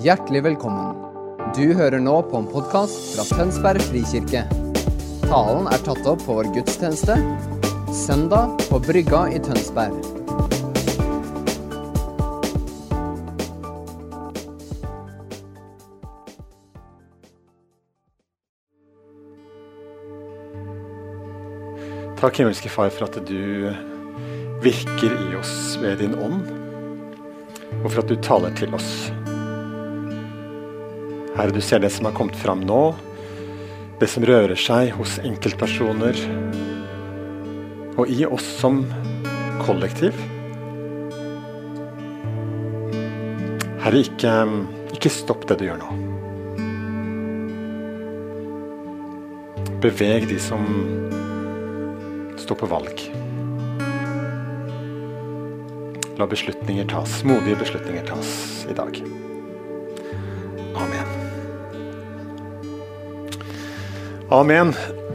Hjertelig 0.00 0.40
velkommen. 0.46 0.94
Du 1.52 1.74
hører 1.76 2.00
nå 2.00 2.14
på 2.24 2.38
en 2.38 2.46
podkast 2.48 3.10
fra 3.12 3.24
Tønsberg 3.36 3.82
frikirke. 3.84 4.46
Talen 5.26 5.68
er 5.68 5.82
tatt 5.84 6.06
opp 6.08 6.22
på 6.24 6.38
vår 6.38 6.48
gudstjeneste 6.54 7.18
søndag 7.92 8.54
på 8.70 8.80
Brygga 8.80 9.26
i 9.28 9.42
Tønsberg. 9.44 9.92
Takk, 22.16 22.40
himmelske 22.40 22.72
Far, 22.72 22.88
for 22.88 23.04
at 23.10 23.20
du 23.28 23.68
virker 24.64 25.20
i 25.28 25.32
oss 25.36 25.76
ved 25.84 26.00
din 26.00 26.16
ånd, 26.16 26.48
og 27.82 27.90
for 27.90 28.00
at 28.00 28.08
du 28.08 28.16
taler 28.24 28.56
til 28.56 28.72
oss. 28.72 29.10
Herre, 31.40 31.54
du 31.56 31.62
ser 31.64 31.78
det 31.80 31.88
som 31.88 32.04
har 32.04 32.12
kommet 32.12 32.36
fram 32.36 32.60
nå, 32.68 32.94
det 33.96 34.04
som 34.12 34.24
rører 34.28 34.58
seg 34.60 34.90
hos 34.92 35.14
enkeltpersoner, 35.24 36.18
og 37.96 38.10
i 38.12 38.26
oss 38.28 38.44
som 38.58 38.82
kollektiv. 39.62 40.12
Herre, 43.80 44.02
ikke, 44.02 44.34
ikke 44.92 45.12
stopp 45.14 45.46
det 45.48 45.56
du 45.62 45.64
gjør 45.64 45.80
nå. 45.80 45.94
Beveg 49.80 50.28
de 50.28 50.36
som 50.44 50.68
står 52.44 52.60
på 52.66 52.68
valg. 52.74 53.06
La 56.20 56.28
beslutninger 56.28 56.92
tas, 56.92 57.22
modige 57.24 57.62
beslutninger 57.64 58.04
tas 58.12 58.36
i 58.68 58.76
dag. 58.76 59.00
Amen. 64.30 64.68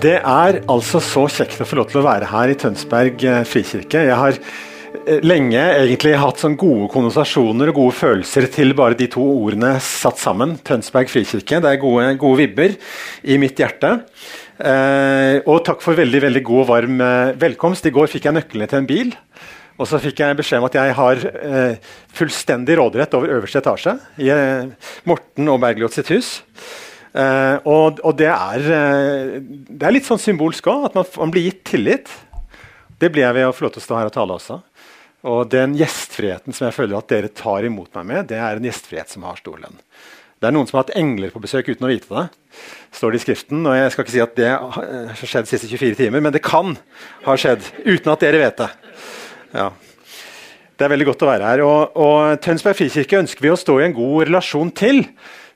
Det 0.03 0.17
er 0.19 0.57
altså 0.67 0.99
så 0.99 1.21
kjekt 1.31 1.61
å 1.63 1.65
få 1.67 1.77
lov 1.79 1.87
til 1.87 2.01
å 2.01 2.03
være 2.03 2.27
her 2.27 2.51
i 2.51 2.55
Tønsberg 2.59 3.21
eh, 3.23 3.45
frikirke. 3.47 4.01
Jeg 4.09 4.17
har 4.19 4.35
eh, 4.35 5.21
lenge 5.23 5.61
egentlig 5.61 6.17
hatt 6.19 6.43
sånn 6.43 6.57
gode 6.59 6.89
konnotasjoner 6.91 7.71
og 7.71 7.79
gode 7.79 7.95
følelser 7.95 8.49
til 8.51 8.75
bare 8.75 8.97
de 8.99 9.07
to 9.13 9.23
ordene 9.23 9.77
satt 9.79 10.19
sammen. 10.19 10.57
Tønsberg 10.67 11.07
frikirke. 11.13 11.61
Det 11.63 11.71
er 11.71 11.79
gode, 11.79 12.09
gode 12.19 12.41
vibber 12.41 12.75
i 13.23 13.39
mitt 13.39 13.63
hjerte. 13.63 13.93
Eh, 14.59 15.39
og 15.47 15.63
takk 15.63 15.79
for 15.85 15.95
veldig 15.95 16.25
veldig 16.27 16.43
god 16.51 16.65
og 16.65 16.71
varm 16.73 16.99
eh, 17.07 17.31
velkomst. 17.39 17.87
I 17.87 17.95
går 17.95 18.11
fikk 18.11 18.27
jeg 18.27 18.35
nøklene 18.35 18.67
til 18.67 18.83
en 18.83 18.89
bil. 18.89 19.15
Og 19.79 19.87
så 19.87 19.99
fikk 20.03 20.19
jeg 20.25 20.35
beskjed 20.41 20.59
om 20.59 20.67
at 20.67 20.75
jeg 20.75 20.95
har 20.99 21.23
eh, 21.31 21.93
fullstendig 22.19 22.75
råderett 22.81 23.15
over 23.15 23.31
øverste 23.39 23.63
etasje 23.63 23.95
i 24.23 24.27
eh, 24.35 24.91
Morten 25.07 25.55
og 25.55 25.63
Bergljot 25.63 25.95
sitt 25.95 26.11
hus. 26.11 26.35
Eh, 27.15 27.57
og, 27.63 28.01
og 28.03 28.15
det, 28.19 28.27
er, 28.27 28.65
eh, 28.75 29.35
det 29.39 29.87
er 29.87 29.95
litt 29.95 30.07
sånn 30.07 30.19
symbolsk 30.19 30.67
òg, 30.67 30.89
at 30.89 30.97
man, 30.97 31.07
man, 31.21 31.31
blir 31.31 31.47
gitt 31.47 31.61
tillit. 31.69 32.11
Det 32.99 33.11
blir 33.11 33.23
jeg 33.23 33.37
ved 33.37 33.47
å 33.47 33.53
få 33.55 33.67
lov 33.67 33.75
til 33.75 33.83
å 33.83 33.85
stå 33.85 33.99
her 33.99 34.09
og 34.09 34.15
tale 34.15 34.35
også. 34.35 34.59
Og 35.25 35.47
den 35.49 35.73
gjestfriheten 35.79 36.53
som 36.53 36.67
jeg 36.67 36.75
føler 36.75 36.99
at 36.99 37.09
dere 37.09 37.31
tar 37.33 37.65
imot 37.65 37.95
meg 37.97 38.09
med, 38.11 38.27
det 38.29 38.37
er 38.37 38.59
en 38.59 38.67
gjestfrihet 38.67 39.15
som 39.15 39.25
har 39.25 39.39
stor 39.39 39.57
lønn. 39.61 39.79
Det 40.35 40.49
er 40.49 40.53
noen 40.53 40.67
som 40.67 40.77
har 40.77 40.83
hatt 40.83 40.97
engler 40.99 41.31
på 41.31 41.41
besøk 41.41 41.71
uten 41.71 41.87
å 41.87 41.89
vite 41.89 42.11
det. 42.11 42.25
står 42.93 43.15
det 43.15 43.21
i 43.21 43.23
skriften, 43.23 43.63
og 43.65 43.75
Jeg 43.75 43.93
skal 43.93 44.03
ikke 44.03 44.13
si 44.13 44.21
at 44.21 44.35
det 44.35 44.51
har 44.51 45.15
skjedd 45.23 45.47
de 45.47 45.51
siste 45.53 45.71
24 45.71 45.97
timer, 46.03 46.21
men 46.21 46.35
det 46.35 46.43
kan 46.43 46.75
ha 47.25 47.37
skjedd 47.39 47.63
uten 47.87 48.11
at 48.11 48.21
dere 48.21 48.43
vet 48.43 48.59
det. 48.59 48.69
Ja. 49.55 49.69
Det 50.75 50.83
er 50.85 50.91
veldig 50.91 51.07
godt 51.07 51.23
å 51.23 51.31
være 51.31 51.49
her. 51.49 51.63
Og, 51.63 51.95
og 51.95 52.43
Tønsberg 52.43 52.75
frikirke 52.75 53.23
ønsker 53.23 53.47
vi 53.47 53.53
å 53.53 53.57
stå 53.59 53.79
i 53.79 53.87
en 53.87 53.95
god 53.95 54.27
relasjon 54.27 54.73
til. 54.75 55.05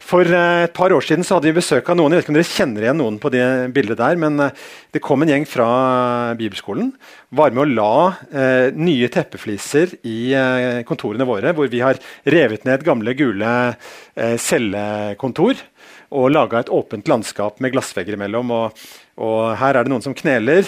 For 0.09 0.25
uh, 0.25 0.65
et 0.65 0.73
par 0.73 0.89
år 0.95 1.05
siden 1.05 1.25
så 1.25 1.37
hadde 1.37 1.51
vi 1.51 1.59
besøk 1.59 1.89
av 1.91 1.97
noen. 1.99 2.15
Jeg 2.15 2.23
vet 2.23 2.25
ikke 2.25 2.33
om 2.33 2.37
dere 2.39 2.49
kjenner 2.49 2.85
igjen 2.85 2.97
noen 2.97 3.19
på 3.21 3.29
det 3.33 3.45
bildet 3.75 3.99
der, 3.99 4.17
men 4.17 4.41
uh, 4.41 4.69
det 4.95 5.03
kom 5.05 5.21
en 5.21 5.29
gjeng 5.29 5.45
fra 5.45 5.67
bibelskolen. 6.39 6.89
Var 7.37 7.53
med 7.53 7.61
å 7.61 7.67
la 7.69 7.93
eh, 8.33 8.71
nye 8.73 9.05
teppefliser 9.13 9.91
i 10.09 10.33
kontorene 10.89 11.27
våre, 11.29 11.51
hvor 11.53 11.69
vi 11.69 11.83
har 11.85 11.99
revet 12.25 12.65
ned 12.65 12.81
gamle, 12.87 13.13
gule 13.13 13.51
cellekontor 14.17 15.61
og 16.17 16.31
laga 16.33 16.63
et 16.63 16.71
åpent 16.73 17.05
landskap 17.11 17.61
med 17.61 17.75
glassvegger 17.75 18.17
imellom. 18.17 18.49
Og, 18.55 18.89
og 19.19 19.57
her 19.59 19.75
er 19.75 19.85
det 19.85 19.91
noen 19.91 20.05
som 20.05 20.15
kneler. 20.15 20.67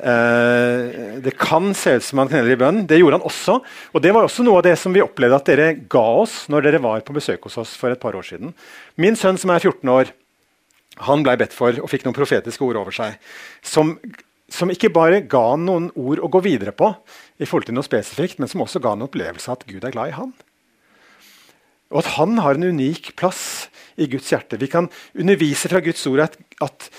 Eh, 0.00 1.20
det 1.20 1.34
kan 1.36 1.74
se 1.76 1.98
ut 1.98 2.04
som 2.06 2.22
han 2.22 2.30
kneler 2.30 2.54
i 2.54 2.60
bønn. 2.60 2.84
Det 2.88 3.00
gjorde 3.00 3.18
han 3.18 3.26
også. 3.28 3.58
Og 3.92 4.04
det 4.04 4.14
var 4.16 4.24
også 4.24 4.46
noe 4.46 4.60
av 4.60 4.66
det 4.66 4.76
som 4.80 4.94
vi 4.96 5.02
opplevde 5.04 5.36
at 5.36 5.50
dere 5.50 5.68
ga 5.92 6.06
oss 6.22 6.46
når 6.52 6.66
dere 6.66 6.82
var 6.82 7.04
på 7.04 7.16
besøk 7.16 7.44
hos 7.48 7.58
oss 7.60 7.74
for 7.76 7.92
et 7.92 8.00
par 8.00 8.16
år 8.16 8.26
siden. 8.26 8.54
Min 9.00 9.18
sønn 9.20 9.38
som 9.40 9.52
er 9.52 9.60
14 9.60 9.92
år, 9.92 10.14
han 11.06 11.24
blei 11.24 11.36
bedt 11.40 11.56
for 11.56 11.76
og 11.80 11.88
fikk 11.92 12.06
noen 12.06 12.16
profetiske 12.16 12.64
ord 12.64 12.80
over 12.80 12.96
seg. 12.96 13.20
Som, 13.64 13.94
som, 14.52 14.72
ikke 14.72 14.92
bare 14.92 15.22
ga 15.28 15.42
han 15.52 15.66
noen 15.68 15.90
ord 15.94 16.22
å 16.24 16.32
gå 16.32 16.42
videre 16.48 16.74
på, 16.76 16.92
i 17.40 17.48
forhold 17.48 17.68
til 17.68 17.76
noe 17.76 17.86
spesifikt, 17.86 18.40
men 18.40 18.50
som 18.50 18.64
også 18.64 18.82
ga 18.84 18.96
en 18.96 19.06
opplevelse 19.06 19.48
av 19.48 19.60
at 19.60 19.68
Gud 19.68 19.84
er 19.84 19.94
glad 19.94 20.12
i 20.12 20.16
han. 20.16 20.34
Og 21.90 22.02
at 22.02 22.12
han 22.16 22.36
har 22.40 22.56
en 22.56 22.68
unik 22.70 23.14
plass 23.18 23.68
i 24.00 24.06
Guds 24.10 24.28
hjerte. 24.30 24.60
Vi 24.60 24.68
kan 24.70 24.88
undervise 25.16 25.70
fra 25.72 25.80
Guds 25.84 26.04
ord 26.08 26.22
at, 26.28 26.36
at 26.62 26.90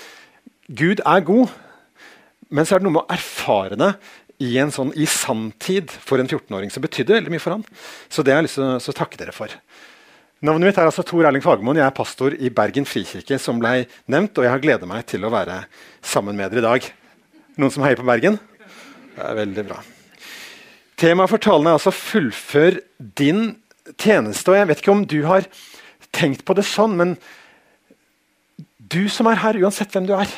Gud 0.68 1.02
er 1.04 1.24
god. 1.26 1.52
Men 2.52 2.68
så 2.68 2.76
er 2.76 2.82
det 2.82 2.86
noe 2.86 2.98
med 2.98 3.06
å 3.06 3.14
erfare 3.14 3.78
det 3.80 3.94
i 4.42 4.56
en 4.60 4.72
sånn 4.74 4.90
i 4.98 5.06
sanntid 5.08 5.90
for 5.90 6.20
en 6.20 6.28
14-åring. 6.28 6.70
som 6.70 6.82
betydde 6.82 7.16
veldig 7.16 7.32
mye 7.32 7.42
for 7.42 7.56
han. 7.56 7.64
Så 8.10 8.22
det 8.22 8.34
har 8.34 8.42
jeg 8.42 8.50
lyst 8.50 8.60
til 8.60 8.94
å 8.94 8.98
takke 8.98 9.20
dere 9.20 9.34
for. 9.34 9.52
Navnet 10.42 10.72
mitt 10.72 10.78
er 10.78 10.88
altså 10.88 11.04
Tor 11.06 11.24
Erling 11.28 11.44
Fagermoen. 11.44 11.78
Jeg 11.78 11.86
er 11.86 11.94
pastor 11.94 12.34
i 12.34 12.50
Bergen 12.50 12.86
frikirke, 12.88 13.38
som 13.38 13.60
ble 13.62 13.86
nevnt, 14.10 14.34
og 14.36 14.46
jeg 14.46 14.50
har 14.50 14.62
gleda 14.62 14.88
meg 14.90 15.06
til 15.06 15.22
å 15.22 15.30
være 15.30 15.60
sammen 16.02 16.36
med 16.38 16.50
dere 16.50 16.64
i 16.64 16.66
dag. 16.66 16.88
Noen 17.62 17.74
som 17.74 17.86
heier 17.86 18.00
på 18.00 18.08
Bergen? 18.08 18.40
Det 19.14 19.22
er 19.28 19.38
veldig 19.38 19.66
bra. 19.68 19.78
Temaet 20.98 21.30
for 21.30 21.42
talen 21.42 21.66
er 21.66 21.78
altså 21.78 21.92
'fullfør 21.94 22.80
din 23.18 23.56
tjeneste'. 23.98 24.48
og 24.48 24.56
Jeg 24.56 24.68
vet 24.68 24.82
ikke 24.82 24.92
om 24.92 25.06
du 25.06 25.22
har 25.26 25.46
tenkt 26.12 26.44
på 26.44 26.54
det 26.54 26.64
sånn, 26.64 26.96
men 26.96 27.18
du 28.78 29.08
som 29.08 29.26
er 29.26 29.36
her, 29.36 29.54
uansett 29.62 29.92
hvem 29.92 30.06
du 30.06 30.14
er 30.14 30.28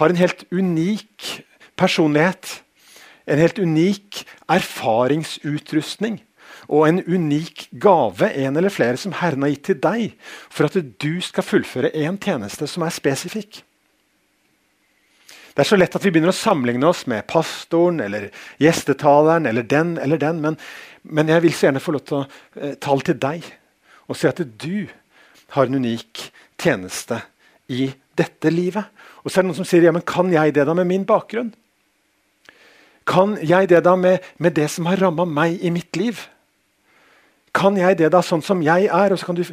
har 0.00 0.10
en 0.10 0.20
helt 0.20 0.44
unik 0.52 1.42
personlighet. 1.78 2.62
En 3.26 3.38
helt 3.38 3.58
unik 3.58 4.24
erfaringsutrustning 4.50 6.20
og 6.72 6.86
en 6.86 7.00
unik 7.02 7.68
gave, 7.80 8.28
en 8.32 8.56
eller 8.56 8.72
flere, 8.72 8.96
som 8.96 9.14
Herren 9.18 9.44
har 9.44 9.52
gitt 9.52 9.66
til 9.70 9.78
deg 9.82 10.14
for 10.52 10.68
at 10.68 10.78
du 11.02 11.20
skal 11.24 11.46
fullføre 11.46 11.92
en 12.04 12.18
tjeneste 12.22 12.68
som 12.70 12.84
er 12.86 12.94
spesifikk. 12.94 13.62
Det 15.52 15.64
er 15.64 15.68
så 15.68 15.76
lett 15.76 15.94
at 15.96 16.04
vi 16.04 16.12
begynner 16.14 16.32
å 16.32 16.36
sammenligne 16.36 16.88
oss 16.88 17.04
med 17.10 17.26
pastoren 17.28 18.00
eller 18.00 18.30
gjestetaleren 18.62 19.48
eller 19.50 19.66
den 19.68 19.98
eller 20.00 20.20
den, 20.20 20.40
men, 20.40 20.56
men 21.02 21.28
jeg 21.28 21.44
vil 21.44 21.56
så 21.56 21.66
gjerne 21.66 21.82
få 21.84 21.96
lov 21.96 22.06
til 22.08 22.20
å 22.22 22.24
eh, 22.24 22.76
tale 22.80 23.04
til 23.04 23.18
deg 23.20 23.50
og 24.08 24.16
si 24.16 24.30
at 24.30 24.40
du 24.40 24.88
har 25.52 25.68
en 25.68 25.76
unik 25.76 26.22
tjeneste 26.60 27.20
i 27.68 27.90
dette 28.16 28.50
livet. 28.52 28.88
Og 29.22 29.30
så 29.30 29.38
er 29.38 29.44
det 29.44 29.50
noen 29.50 29.60
som 29.60 29.68
sier 29.68 29.86
ja, 29.86 29.94
men 29.94 30.04
kan 30.06 30.32
jeg 30.32 30.54
det 30.56 30.66
da 30.66 30.74
med 30.76 30.88
min 30.90 31.06
bakgrunn? 31.06 31.52
Kan 33.08 33.36
jeg 33.42 33.70
det 33.70 33.82
da 33.86 33.94
med, 33.98 34.22
med 34.38 34.54
det 34.58 34.68
som 34.70 34.86
har 34.90 35.00
ramma 35.02 35.26
meg 35.26 35.62
i 35.62 35.72
mitt 35.74 35.96
liv? 35.98 36.20
Kan 37.54 37.76
jeg 37.76 37.98
det 38.00 38.12
da 38.14 38.22
sånn 38.24 38.44
som 38.44 38.62
jeg 38.64 38.88
er? 38.88 39.12
Og 39.12 39.20
så 39.20 39.28
kan 39.28 39.38
du 39.38 39.44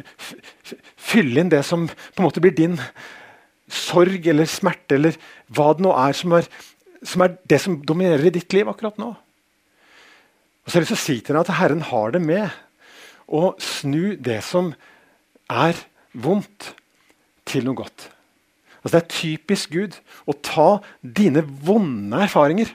fylle 1.00 1.42
inn 1.42 1.52
det 1.52 1.62
som 1.66 1.88
på 1.88 2.22
en 2.22 2.26
måte 2.26 2.42
blir 2.42 2.54
din 2.56 2.78
sorg 3.70 4.26
eller 4.30 4.48
smerte, 4.50 4.96
eller 4.96 5.18
hva 5.54 5.70
det 5.76 5.84
nå 5.86 5.92
er 5.94 6.16
som 6.18 6.34
er, 6.34 6.48
som 7.06 7.22
er 7.22 7.36
det 7.50 7.60
som 7.62 7.78
dominerer 7.86 8.26
i 8.26 8.34
ditt 8.34 8.54
liv 8.56 8.70
akkurat 8.70 8.98
nå. 8.98 9.12
Og 10.66 10.72
så 10.72 10.78
er 10.78 10.84
det 10.84 10.90
så 10.90 10.98
å 10.98 11.04
si 11.04 11.18
til 11.20 11.36
deg 11.36 11.44
at 11.44 11.58
Herren 11.60 11.84
har 11.86 12.14
det 12.14 12.22
med 12.24 12.50
å 13.30 13.52
snu 13.62 14.16
det 14.18 14.40
som 14.46 14.72
er 15.50 15.78
vondt, 16.12 16.74
til 17.50 17.64
noe 17.66 17.78
godt. 17.78 18.04
Altså 18.80 18.96
Det 18.96 19.02
er 19.02 19.14
typisk 19.16 19.74
Gud 19.76 19.98
å 20.26 20.36
ta 20.40 20.70
dine 21.02 21.44
vonde 21.44 22.24
erfaringer 22.24 22.72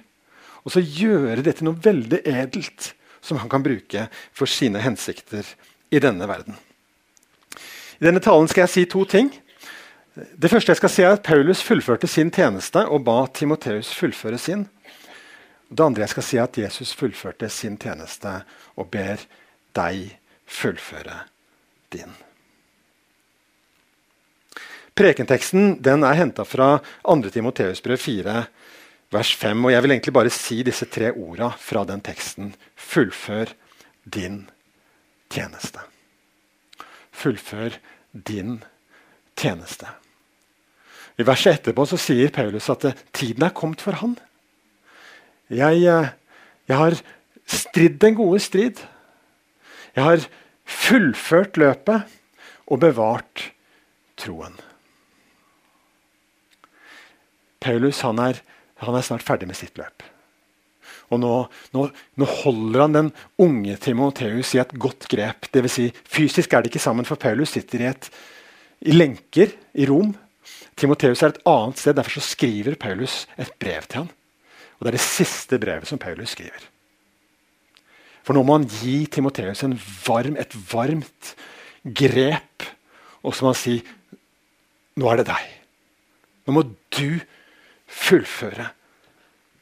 og 0.66 0.74
så 0.74 0.82
gjøre 0.82 1.44
det 1.46 1.58
til 1.60 1.70
noe 1.70 1.82
veldig 1.82 2.24
edelt 2.26 2.92
som 3.26 3.40
han 3.42 3.50
kan 3.50 3.64
bruke 3.66 4.08
for 4.34 4.50
sine 4.50 4.82
hensikter 4.82 5.46
i 5.94 6.02
denne 6.02 6.28
verden. 6.30 6.58
I 8.02 8.08
denne 8.10 8.22
talen 8.22 8.50
skal 8.52 8.66
jeg 8.66 8.74
si 8.74 8.86
to 8.90 9.06
ting. 9.10 9.32
Det 10.16 10.50
første 10.52 10.74
jeg 10.74 10.82
skal 10.82 10.92
si 10.92 11.06
er 11.06 11.16
at 11.16 11.26
Paulus 11.26 11.62
fullførte 11.64 12.10
sin 12.10 12.32
tjeneste 12.34 12.86
og 12.90 13.06
ba 13.08 13.22
Timoteus 13.34 13.94
fullføre 13.96 14.40
sin. 14.42 14.66
Det 15.70 15.86
andre 15.86 16.06
jeg 16.06 16.16
skal 16.16 16.28
si 16.28 16.40
er 16.40 16.50
at 16.50 16.60
Jesus 16.60 16.94
fullførte 16.98 17.50
sin 17.50 17.78
tjeneste 17.82 18.40
og 18.76 18.90
ber 18.94 19.22
deg 19.78 20.16
fullføre 20.46 21.26
din. 21.94 22.14
Prekenteksten 24.96 25.74
den 25.84 26.06
er 26.08 26.16
henta 26.16 26.46
fra 26.48 26.78
2. 27.04 27.30
Timoteus 27.34 27.82
brev 27.84 28.00
4, 28.00 28.36
vers 29.12 29.32
5. 29.36 29.66
Og 29.68 29.74
jeg 29.74 29.84
vil 29.84 29.92
egentlig 29.92 30.14
bare 30.16 30.32
si 30.32 30.62
disse 30.64 30.88
tre 30.88 31.10
orda 31.12 31.50
fra 31.60 31.84
den 31.88 32.00
teksten. 32.00 32.54
Fullfør 32.80 33.52
din 34.06 34.46
tjeneste. 35.30 35.80
fullfør 37.16 37.78
din 38.12 38.58
tjeneste. 39.40 39.88
I 41.16 41.24
verset 41.24 41.62
etterpå 41.62 41.86
så 41.88 42.00
sier 42.00 42.32
Paulus 42.36 42.68
at 42.70 42.84
eh, 42.90 42.98
tiden 43.16 43.46
er 43.48 43.56
kommet 43.56 43.80
for 43.80 43.96
han. 44.02 44.18
Jeg, 45.48 45.80
eh, 45.88 46.12
jeg 46.68 46.78
har 46.78 46.98
stridd 47.48 48.00
den 48.04 48.18
gode 48.20 48.42
strid. 48.44 48.84
Jeg 49.96 50.04
har 50.04 50.28
fullført 50.66 51.56
løpet 51.58 52.04
og 52.68 52.84
bevart 52.84 53.50
troen. 54.20 54.60
Paulus 57.66 58.04
han 58.06 58.20
er, 58.22 58.42
han 58.84 58.98
er, 58.98 59.06
snart 59.06 59.26
ferdig 59.26 59.50
med 59.50 59.58
sitt 59.58 59.78
løp. 59.80 60.06
Og 61.14 61.22
nå, 61.22 61.32
nå, 61.76 61.86
nå 62.18 62.28
holder 62.42 62.84
han 62.86 62.96
den 62.96 63.10
unge 63.42 63.78
Timoteus 63.82 64.54
i 64.56 64.62
et 64.62 64.74
godt 64.82 65.08
grep. 65.12 65.50
Det 65.54 65.64
vil 65.66 65.74
si, 65.74 65.88
fysisk 66.10 66.54
er 66.54 66.66
det 66.66 66.72
ikke 66.72 66.84
sammen, 66.84 67.08
for 67.08 67.22
Paulus 67.22 67.54
sitter 67.54 67.84
i, 67.84 67.90
et, 67.92 68.10
i 68.90 68.96
lenker 68.96 69.54
i 69.78 69.88
Rom. 69.90 70.14
Timoteus 70.78 71.22
er 71.24 71.34
et 71.34 71.42
annet 71.50 71.82
sted, 71.82 71.98
derfor 71.98 72.26
skriver 72.26 72.78
Paulus 72.80 73.24
et 73.38 73.54
brev 73.62 73.86
til 73.86 74.04
ham. 74.04 74.14
Og 74.76 74.86
Det 74.86 74.92
er 74.92 74.98
det 74.98 75.06
siste 75.06 75.60
brevet 75.62 75.88
som 75.88 76.02
Paulus 76.02 76.34
skriver. 76.36 76.72
For 78.26 78.34
nå 78.34 78.42
må 78.42 78.58
han 78.58 78.66
gi 78.82 79.04
Timoteus 79.06 79.62
varm, 80.08 80.36
et 80.42 80.56
varmt 80.72 81.36
grep, 81.86 82.66
og 83.22 83.36
så 83.36 83.46
må 83.46 83.54
han 83.54 83.62
si 83.62 83.78
Nå 84.96 85.10
er 85.12 85.20
det 85.20 85.26
deg. 85.28 85.48
Nå 86.48 86.54
må 86.56 86.62
du 86.96 87.20
fullføre 87.96 88.70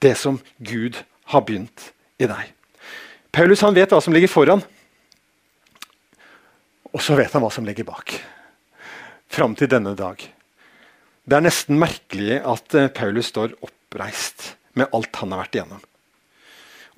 det 0.03 0.15
som 0.19 0.39
Gud 0.57 0.99
har 1.31 1.45
begynt 1.47 1.91
i 2.19 2.27
deg. 2.29 2.51
Paulus 3.33 3.63
han 3.65 3.75
vet 3.75 3.93
hva 3.93 4.01
som 4.03 4.13
ligger 4.13 4.31
foran, 4.31 4.63
og 6.93 7.01
så 7.01 7.15
vet 7.17 7.33
han 7.33 7.41
hva 7.41 7.49
som 7.53 7.65
ligger 7.65 7.87
bak. 7.87 8.13
Fram 9.33 9.55
til 9.57 9.71
denne 9.71 9.95
dag. 9.97 10.19
Det 11.23 11.37
er 11.37 11.45
nesten 11.45 11.79
merkelig 11.81 12.41
at 12.45 12.75
eh, 12.77 12.91
Paulus 12.93 13.31
står 13.31 13.55
oppreist 13.63 14.51
med 14.77 14.91
alt 14.93 15.15
han 15.21 15.33
har 15.33 15.45
vært 15.45 15.57
igjennom. 15.57 15.81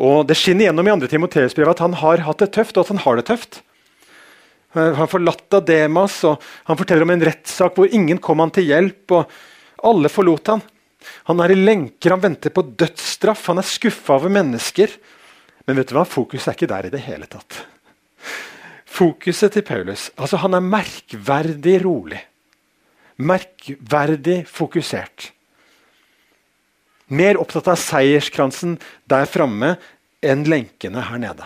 Og 0.04 0.26
Det 0.28 0.36
skinner 0.36 0.68
gjennom 0.68 0.90
i 0.90 0.94
andre 0.96 1.08
Timoteus-brevet 1.12 1.78
at 1.78 1.84
han 1.86 1.96
har 2.02 2.26
hatt 2.26 2.42
det 2.44 2.52
tøft, 2.58 2.76
og 2.76 2.84
at 2.84 2.92
han 2.92 3.04
har 3.06 3.20
det 3.20 3.28
tøft. 3.30 3.62
Eh, 4.76 4.92
han 4.98 5.12
forlatt 5.12 5.60
Demas, 5.68 6.18
og 6.28 6.42
han 6.68 6.80
forteller 6.80 7.08
om 7.08 7.14
en 7.16 7.28
rettssak 7.30 7.78
hvor 7.78 7.88
ingen 7.88 8.20
kom 8.20 8.44
han 8.44 8.52
til 8.56 8.68
hjelp. 8.68 9.16
og 9.16 9.86
Alle 9.88 10.12
forlot 10.12 10.52
han. 10.52 10.66
Han 11.30 11.42
er 11.44 11.54
i 11.54 11.60
lenker, 11.60 12.14
han 12.14 12.24
venter 12.24 12.54
på 12.54 12.64
dødsstraff, 12.66 13.48
han 13.52 13.62
er 13.62 13.68
skuffa 13.68 14.18
over 14.18 14.34
mennesker. 14.34 14.94
Men 15.66 15.80
vet 15.80 15.90
du 15.90 15.98
hva? 15.98 16.06
fokuset 16.08 16.52
er 16.52 16.58
ikke 16.58 16.72
der 16.72 16.88
i 16.88 16.94
det 16.94 17.04
hele 17.06 17.30
tatt. 17.30 17.64
Fokuset 18.96 19.52
til 19.52 19.66
Paulus 19.68 20.08
altså 20.16 20.40
Han 20.40 20.56
er 20.56 20.64
merkverdig 20.64 21.80
rolig. 21.84 22.22
Merkverdig 23.18 24.44
fokusert. 24.48 25.32
Mer 27.08 27.38
opptatt 27.38 27.68
av 27.70 27.80
seierskransen 27.80 28.80
der 29.10 29.28
framme 29.30 29.76
enn 30.26 30.46
lenkene 30.50 31.04
her 31.06 31.22
nede. 31.22 31.46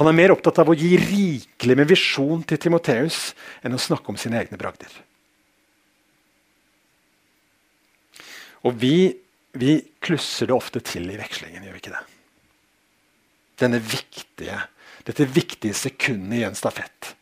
Han 0.00 0.08
er 0.08 0.16
mer 0.16 0.32
opptatt 0.32 0.58
av 0.62 0.70
å 0.72 0.76
gi 0.76 0.94
rikelig 0.96 1.76
med 1.76 1.88
visjon 1.90 2.42
til 2.48 2.58
Timoteus 2.60 3.34
enn 3.60 3.76
å 3.76 3.80
snakke 3.80 4.08
om 4.08 4.18
sine 4.18 4.40
egne 4.40 4.58
bragder. 4.60 4.88
Og 8.68 8.76
vi, 8.80 9.12
vi 9.56 9.78
klusser 10.04 10.50
det 10.50 10.56
ofte 10.56 10.82
til 10.84 11.08
i 11.10 11.18
vekslingen, 11.20 11.64
gjør 11.64 11.76
vi 11.76 11.82
ikke 11.82 11.94
det? 11.94 12.02
Denne 13.60 13.80
viktige, 13.84 14.58
dette 15.06 15.28
viktige 15.28 15.76
sekundet 15.76 16.40
i 16.40 16.44
en 16.48 16.58
stafett. 16.58 17.14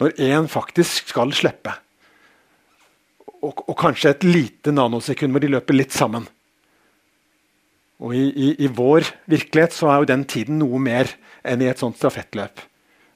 Når 0.00 0.16
én 0.20 0.50
faktisk 0.50 1.12
skal 1.12 1.32
slippe 1.36 1.76
og, 3.44 3.60
og, 3.68 3.74
kanskje 3.78 4.14
et 4.14 4.26
lite 4.26 4.72
nanosekund 4.74 5.34
hvor 5.34 5.44
de 5.44 5.52
løper 5.52 5.76
litt 5.76 5.94
sammen. 5.94 6.26
Og 8.04 8.14
i, 8.16 8.24
i, 8.30 8.48
i, 8.64 8.70
vår 8.72 9.06
virkelighet 9.30 9.76
så 9.76 9.90
er 9.90 10.02
jo 10.02 10.10
den 10.10 10.24
tiden 10.28 10.58
noe 10.60 10.80
mer 10.82 11.10
enn 11.46 11.62
i 11.62 11.68
et 11.70 11.80
sånt 11.80 11.98
stafettløp. 12.00 12.62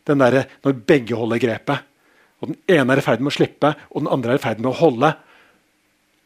Den 0.08 0.22
derre 0.22 0.46
Når 0.64 0.82
begge 0.88 1.16
holder 1.18 1.40
grepet, 1.42 1.84
og 2.38 2.52
den 2.52 2.60
ene 2.78 2.94
er 2.94 3.00
i 3.00 3.04
ferd 3.04 3.24
med 3.24 3.32
å 3.32 3.34
slippe, 3.34 3.72
og 3.90 4.04
den 4.04 4.12
andre 4.14 4.36
er 4.36 4.40
i 4.40 4.44
ferd 4.44 4.60
med 4.62 4.70
å 4.70 4.78
holde. 4.78 5.10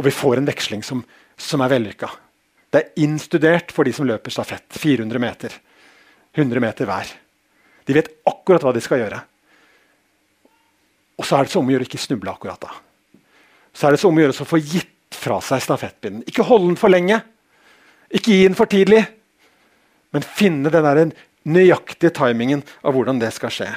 Og 0.02 0.06
vi 0.08 0.14
får 0.14 0.40
en 0.40 0.50
veksling 0.50 0.82
som, 0.82 1.04
som 1.38 1.62
er 1.62 1.70
vellykka. 1.76 2.10
Det 2.72 2.80
er 2.80 3.04
innstudert 3.06 3.70
for 3.72 3.86
de 3.86 3.94
som 3.94 4.08
løper 4.08 4.34
stafett. 4.34 4.66
400 4.74 5.22
meter. 5.22 5.54
100 6.34 6.64
meter 6.64 6.88
hver. 6.88 7.10
De 7.86 7.94
vet 7.94 8.10
akkurat 8.26 8.64
hva 8.66 8.74
de 8.74 8.82
skal 8.82 9.04
gjøre. 9.04 9.20
Og 11.20 11.28
så 11.28 11.38
er 11.38 11.46
det 11.46 11.54
så 11.54 11.62
om 11.62 11.70
å 11.70 11.76
gjøre 11.76 11.86
ikke 11.86 12.00
snuble 12.00 12.32
akkurat 12.32 12.66
da 12.66 12.72
så 13.72 13.86
er 13.86 13.94
det 13.94 14.02
så 14.02 14.10
om 14.10 14.18
å 14.18 14.22
gjøre 14.22 14.44
å 14.44 14.48
få 14.48 14.60
gitt 14.60 15.16
fra 15.16 15.38
seg 15.44 15.62
stafettpinnen. 15.64 16.24
Ikke 16.28 16.44
holde 16.46 16.70
den 16.70 16.80
for 16.80 16.92
lenge, 16.92 17.20
ikke 18.12 18.34
gi 18.34 18.42
den 18.44 18.58
for 18.58 18.70
tidlig, 18.70 19.02
men 20.12 20.26
finne 20.26 20.72
den 20.72 20.84
der 20.84 21.14
nøyaktige 21.48 22.12
timingen 22.14 22.62
av 22.84 22.96
hvordan 22.96 23.20
det 23.22 23.32
skal 23.34 23.52
skje. 23.52 23.70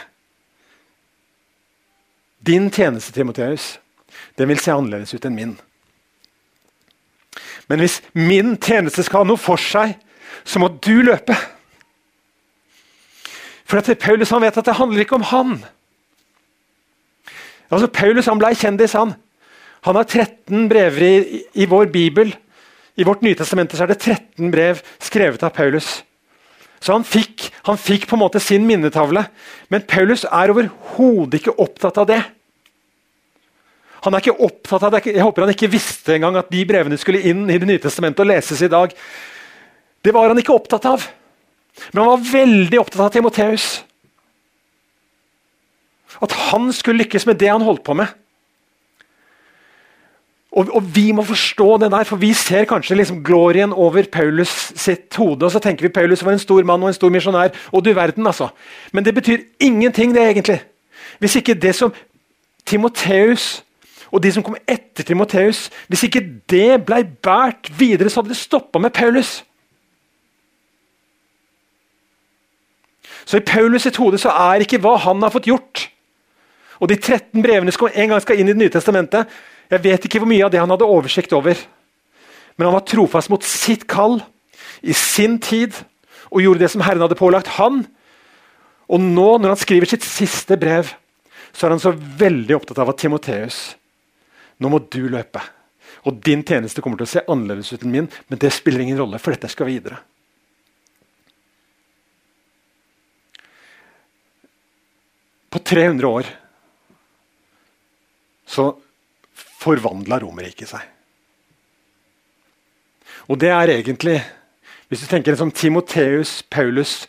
Din 2.46 2.68
tjeneste, 2.70 3.16
Timoteus, 3.16 3.78
den 4.38 4.52
vil 4.52 4.60
se 4.62 4.74
annerledes 4.74 5.16
ut 5.16 5.26
enn 5.26 5.38
min. 5.38 5.56
Men 7.70 7.82
hvis 7.82 8.00
min 8.14 8.56
tjeneste 8.62 9.04
skal 9.06 9.24
ha 9.24 9.30
noe 9.30 9.42
for 9.42 9.62
seg, 9.62 9.96
så 10.46 10.62
må 10.62 10.70
du 10.84 11.00
løpe. 11.06 11.36
For 13.66 13.82
at 13.82 13.90
Paulus 14.02 14.34
han 14.34 14.44
vet 14.46 14.58
at 14.62 14.68
det 14.68 14.78
handler 14.78 15.06
ikke 15.06 15.18
om 15.18 15.26
han. 15.32 15.56
Altså 17.74 17.90
Paulus 17.90 18.30
han 18.30 18.42
ble 18.42 18.54
kjendis, 18.54 18.94
han. 18.94 19.16
Han 19.86 19.98
har 19.98 20.06
13 20.06 20.68
brever 20.70 21.06
i, 21.06 21.42
i 21.62 21.70
vår 21.70 21.90
bibel. 21.94 22.34
I 22.96 23.06
vårt 23.06 23.26
Nytestamentet 23.26 23.82
er 23.82 23.90
det 23.92 24.00
13 24.00 24.52
brev 24.54 24.82
skrevet 25.04 25.44
av 25.44 25.54
Paulus. 25.56 26.04
Så 26.80 26.94
han 26.94 27.06
fikk, 27.08 27.50
han 27.66 27.80
fikk 27.82 28.06
på 28.08 28.18
en 28.18 28.22
måte 28.22 28.42
sin 28.44 28.66
minnetavle. 28.68 29.26
Men 29.74 29.86
Paulus 29.90 30.26
er 30.30 30.54
overhodet 30.54 31.42
ikke 31.42 31.58
opptatt 31.62 31.98
av 32.02 32.10
det. 32.12 32.22
Han 34.06 34.14
er 34.14 34.22
ikke 34.22 34.46
opptatt 34.46 34.84
av 34.86 34.94
det. 34.94 35.02
Jeg 35.10 35.26
håper 35.26 35.46
han 35.46 35.54
ikke 35.56 35.72
visste 35.74 36.14
engang 36.16 36.38
at 36.38 36.52
de 36.54 36.62
brevene 36.70 36.98
skulle 37.02 37.24
inn 37.26 37.48
i 37.50 37.58
Det 37.58 37.70
nye 37.70 37.82
testamentet 37.82 38.22
og 38.22 38.30
leses 38.30 38.62
i 38.62 38.70
dag. 38.70 38.94
Det 40.06 40.14
var 40.14 40.30
han 40.30 40.38
ikke 40.38 40.54
opptatt 40.54 40.86
av. 40.86 41.08
Men 41.92 42.04
han 42.04 42.12
var 42.14 42.28
veldig 42.30 42.80
opptatt 42.84 43.08
av 43.08 43.16
Timoteus. 43.16 43.66
At 46.24 46.36
han 46.52 46.70
skulle 46.74 47.02
lykkes 47.04 47.26
med 47.28 47.42
det 47.42 47.50
han 47.50 47.66
holdt 47.66 47.84
på 47.84 47.98
med. 47.98 48.14
Og, 50.56 50.70
og, 50.70 50.86
Vi 50.96 51.10
må 51.12 51.26
forstå 51.26 51.78
det 51.82 51.92
der, 51.92 52.06
for 52.08 52.22
vi 52.22 52.32
ser 52.34 52.70
kanskje 52.70 52.96
liksom 52.96 53.24
glorien 53.26 53.74
over 53.74 54.06
Paulus 54.12 54.54
sitt 54.80 55.16
hode. 55.20 55.44
Og 55.44 55.52
så 55.52 55.60
tenker 55.60 55.84
vi 55.84 55.92
Paulus 55.92 56.24
var 56.24 56.38
en 56.38 56.40
stor 56.40 56.64
mann 56.64 56.84
og 56.84 56.94
en 56.94 56.96
stor 56.96 57.12
misjonær. 57.12 57.52
Og 57.74 57.84
du 57.84 57.92
verden, 57.94 58.28
altså. 58.28 58.54
Men 58.94 59.04
det 59.04 59.16
betyr 59.18 59.44
ingenting, 59.60 60.14
det 60.16 60.24
egentlig. 60.24 60.62
Hvis 61.20 61.36
ikke 61.42 61.58
det 61.60 61.76
som 61.76 61.92
Timoteus 62.66 63.65
og 64.16 64.22
de 64.24 64.32
som 64.32 64.44
kom 64.46 64.56
etter 64.64 65.04
Timoteus, 65.04 65.66
hvis 65.92 66.06
ikke 66.08 66.24
det 66.48 66.86
ble 66.88 67.02
båret 67.26 67.68
videre, 67.76 68.08
så 68.08 68.22
hadde 68.22 68.32
det 68.32 68.40
stoppa 68.40 68.80
med 68.80 68.94
Paulus. 68.96 69.42
Så 73.28 73.42
i 73.42 73.44
Paulus 73.44 73.84
sitt 73.84 74.00
hode 74.00 74.22
så 74.22 74.32
er 74.32 74.64
ikke 74.64 74.80
hva 74.80 74.96
han 75.04 75.20
har 75.26 75.34
fått 75.34 75.50
gjort, 75.52 75.90
og 76.80 76.92
de 76.92 76.96
13 76.96 77.44
brevene 77.44 77.74
som 77.76 77.90
en 77.92 78.14
gang 78.14 78.24
skal 78.24 78.40
inn 78.40 78.50
i 78.50 78.54
Det 78.54 78.62
nye 78.62 78.72
testamentet, 78.72 79.28
jeg 79.72 79.84
vet 79.84 80.08
ikke 80.08 80.22
hvor 80.22 80.30
mye 80.30 80.46
av 80.46 80.52
det 80.54 80.60
han 80.62 80.72
hadde 80.72 80.88
oversikt 80.88 81.34
over. 81.34 81.58
Men 82.56 82.68
han 82.68 82.76
var 82.76 82.84
trofast 82.88 83.32
mot 83.32 83.44
sitt 83.44 83.88
kall 83.90 84.20
i 84.84 84.94
sin 84.96 85.40
tid 85.44 85.74
og 86.30 86.44
gjorde 86.44 86.62
det 86.64 86.70
som 86.72 86.84
Herren 86.86 87.02
hadde 87.04 87.18
pålagt 87.18 87.56
han. 87.58 87.86
Og 88.92 89.02
nå, 89.02 89.30
når 89.40 89.56
han 89.56 89.60
skriver 89.64 89.90
sitt 89.90 90.06
siste 90.06 90.60
brev, 90.60 90.92
så 91.56 91.66
er 91.66 91.76
han 91.76 91.82
så 91.82 91.96
veldig 91.96 92.60
opptatt 92.60 92.84
av 92.84 92.92
at 92.92 93.02
Timoteus 93.02 93.64
Nå 94.62 94.72
må 94.72 94.80
du 94.92 95.04
løpe. 95.12 95.42
Og 96.06 96.20
din 96.26 96.44
tjeneste 96.46 96.82
kommer 96.84 97.00
til 97.00 97.08
å 97.08 97.14
se 97.16 97.24
annerledes 97.32 97.72
ut 97.74 97.84
enn 97.86 97.94
min, 97.94 98.10
men 98.30 98.42
det 98.42 98.54
spiller 98.54 98.84
ingen 98.84 99.00
rolle, 99.00 99.20
for 99.22 99.36
dette 99.36 99.50
skal 99.52 99.70
videre. 99.70 100.00
På 105.50 105.62
300 105.64 106.10
år 106.10 106.30
så 108.46 108.70
forvandla 109.66 110.20
Romerriket 110.22 110.70
seg. 110.70 110.84
Og 113.32 113.40
det 113.42 113.50
er 113.50 113.72
egentlig, 113.74 114.20
hvis 114.92 115.02
du 115.02 115.08
tenker 115.10 115.34
en 115.34 115.46
sånn 115.46 115.56
Timoteus, 115.56 116.38
Paulus 116.52 117.06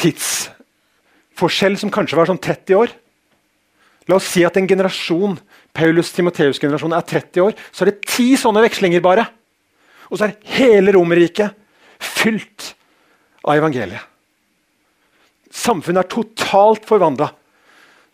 tidsforskjell 0.00 1.76
som 1.80 1.92
kanskje 1.92 2.16
var 2.16 2.30
sånn 2.30 2.40
30 2.40 2.78
år 2.78 2.94
La 4.08 4.16
oss 4.16 4.30
si 4.32 4.42
at 4.42 4.56
en 4.58 4.66
generasjon 4.66 5.36
Paulus-Timoteus-generasjonen 5.76 6.96
er 6.98 7.06
30 7.06 7.44
år. 7.44 7.56
Så 7.70 7.84
er 7.84 7.92
det 7.92 8.08
ti 8.08 8.32
sånne 8.38 8.62
vekslinger 8.64 9.02
bare. 9.04 9.26
Og 10.10 10.18
så 10.18 10.26
er 10.26 10.38
hele 10.56 10.94
Romerriket 10.96 11.56
fylt 12.00 12.72
av 13.44 13.56
evangeliet. 13.56 14.06
samfunnet 15.50 16.04
er 16.04 16.10
totalt 16.12 16.84
forvandla. 16.86 17.32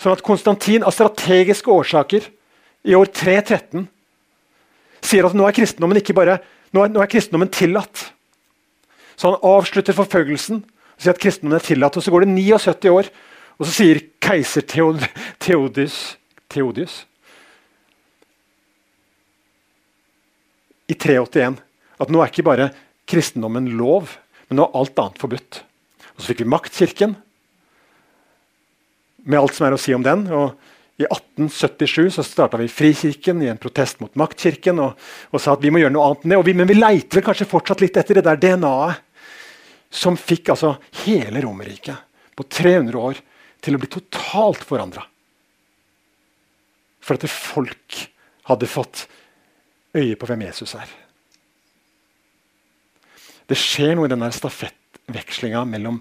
Sånn 0.01 0.15
at 0.17 0.25
Konstantin 0.25 0.85
av 0.85 0.95
strategiske 0.95 1.69
årsaker 1.73 2.25
i 2.89 2.95
år 2.97 3.11
313 3.13 3.87
sier 5.05 5.27
at 5.29 5.37
nå 5.37 5.45
er 5.47 5.57
kristendommen 5.57 6.01
ikke 6.01 6.17
bare, 6.17 6.39
nå 6.73 6.85
er, 6.85 6.93
nå 6.93 7.03
er 7.03 7.11
kristendommen 7.13 7.53
tillatt. 7.53 8.07
Så 9.17 9.31
han 9.31 9.45
avslutter 9.45 9.97
forfølgelsen 9.97 10.63
og 10.65 11.05
sier 11.05 11.13
at 11.13 11.21
kristendommen 11.21 11.61
er 11.61 11.67
tillatt. 11.67 11.97
og 11.97 12.05
Så 12.05 12.13
går 12.13 12.25
det 12.25 12.33
79 12.35 12.93
år, 12.93 13.11
og 13.57 13.69
så 13.69 13.73
sier 13.73 14.03
keiser 14.21 14.65
Theod 14.65 15.05
Theodius, 15.45 16.17
Theodius 16.53 17.05
i 20.87 20.95
381 20.95 21.59
at 22.03 22.13
nå 22.13 22.21
er 22.21 22.31
ikke 22.31 22.47
bare 22.47 22.71
kristendommen 23.09 23.71
lov, 23.79 24.13
men 24.49 24.61
nå 24.61 24.67
er 24.67 24.79
alt 24.79 25.01
annet 25.03 25.21
forbudt. 25.23 25.61
Og 26.17 26.23
Så 26.23 26.31
fikk 26.31 26.43
vi 26.45 26.53
maktkirken, 26.53 27.17
med 29.27 29.41
alt 29.41 29.57
som 29.57 29.67
er 29.67 29.75
å 29.75 29.81
si 29.81 29.95
om 29.95 30.05
den. 30.07 30.27
og 30.31 30.55
I 31.03 31.07
1877 31.09 32.15
så 32.15 32.23
starta 32.25 32.61
vi 32.61 32.71
Frikirken 32.71 33.43
i 33.43 33.51
en 33.51 33.59
protest 33.59 33.99
mot 34.01 34.15
maktkirken 34.15 34.79
og, 34.79 34.95
og, 35.33 35.41
sa 35.43 35.57
at 35.57 35.65
vi 35.65 35.73
må 35.75 35.83
gjøre 35.83 35.93
noe 35.97 36.07
annet 36.07 36.25
enn 36.25 36.35
det. 36.37 36.43
Vi, 36.47 36.55
men 36.55 36.71
vi 36.71 36.79
leiter 36.79 37.25
kanskje 37.27 37.49
fortsatt 37.51 37.83
litt 37.83 37.99
etter 37.99 38.21
det 38.21 38.27
der 38.29 38.39
DNA-et 38.41 39.03
som 39.97 40.17
fikk 40.19 40.51
altså 40.53 40.77
hele 41.05 41.41
Romerriket 41.45 41.99
på 42.37 42.45
300 42.51 42.99
år 43.01 43.21
til 43.65 43.77
å 43.77 43.81
bli 43.81 43.91
totalt 43.91 44.65
forandra. 44.67 45.05
For 47.01 47.17
at 47.17 47.27
folk 47.31 48.01
hadde 48.51 48.69
fått 48.71 49.07
øye 49.97 50.17
på 50.17 50.29
hvem 50.29 50.47
Jesus 50.47 50.75
er. 50.79 50.89
Det 53.47 53.59
skjer 53.59 53.95
noe 53.95 54.09
i 54.09 54.13
denne 54.13 54.29
stafettvekslinga 54.35 55.63
mellom 55.69 56.01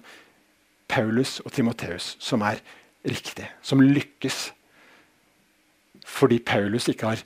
Paulus 0.90 1.40
og 1.46 1.54
Timoteus 1.54 2.16
som 2.22 2.44
er 2.46 2.62
riktig, 3.06 3.48
som 3.62 3.82
lykkes. 3.82 4.50
Fordi 6.06 6.40
Paulus 6.40 6.90
ikke 6.90 7.14
har 7.14 7.24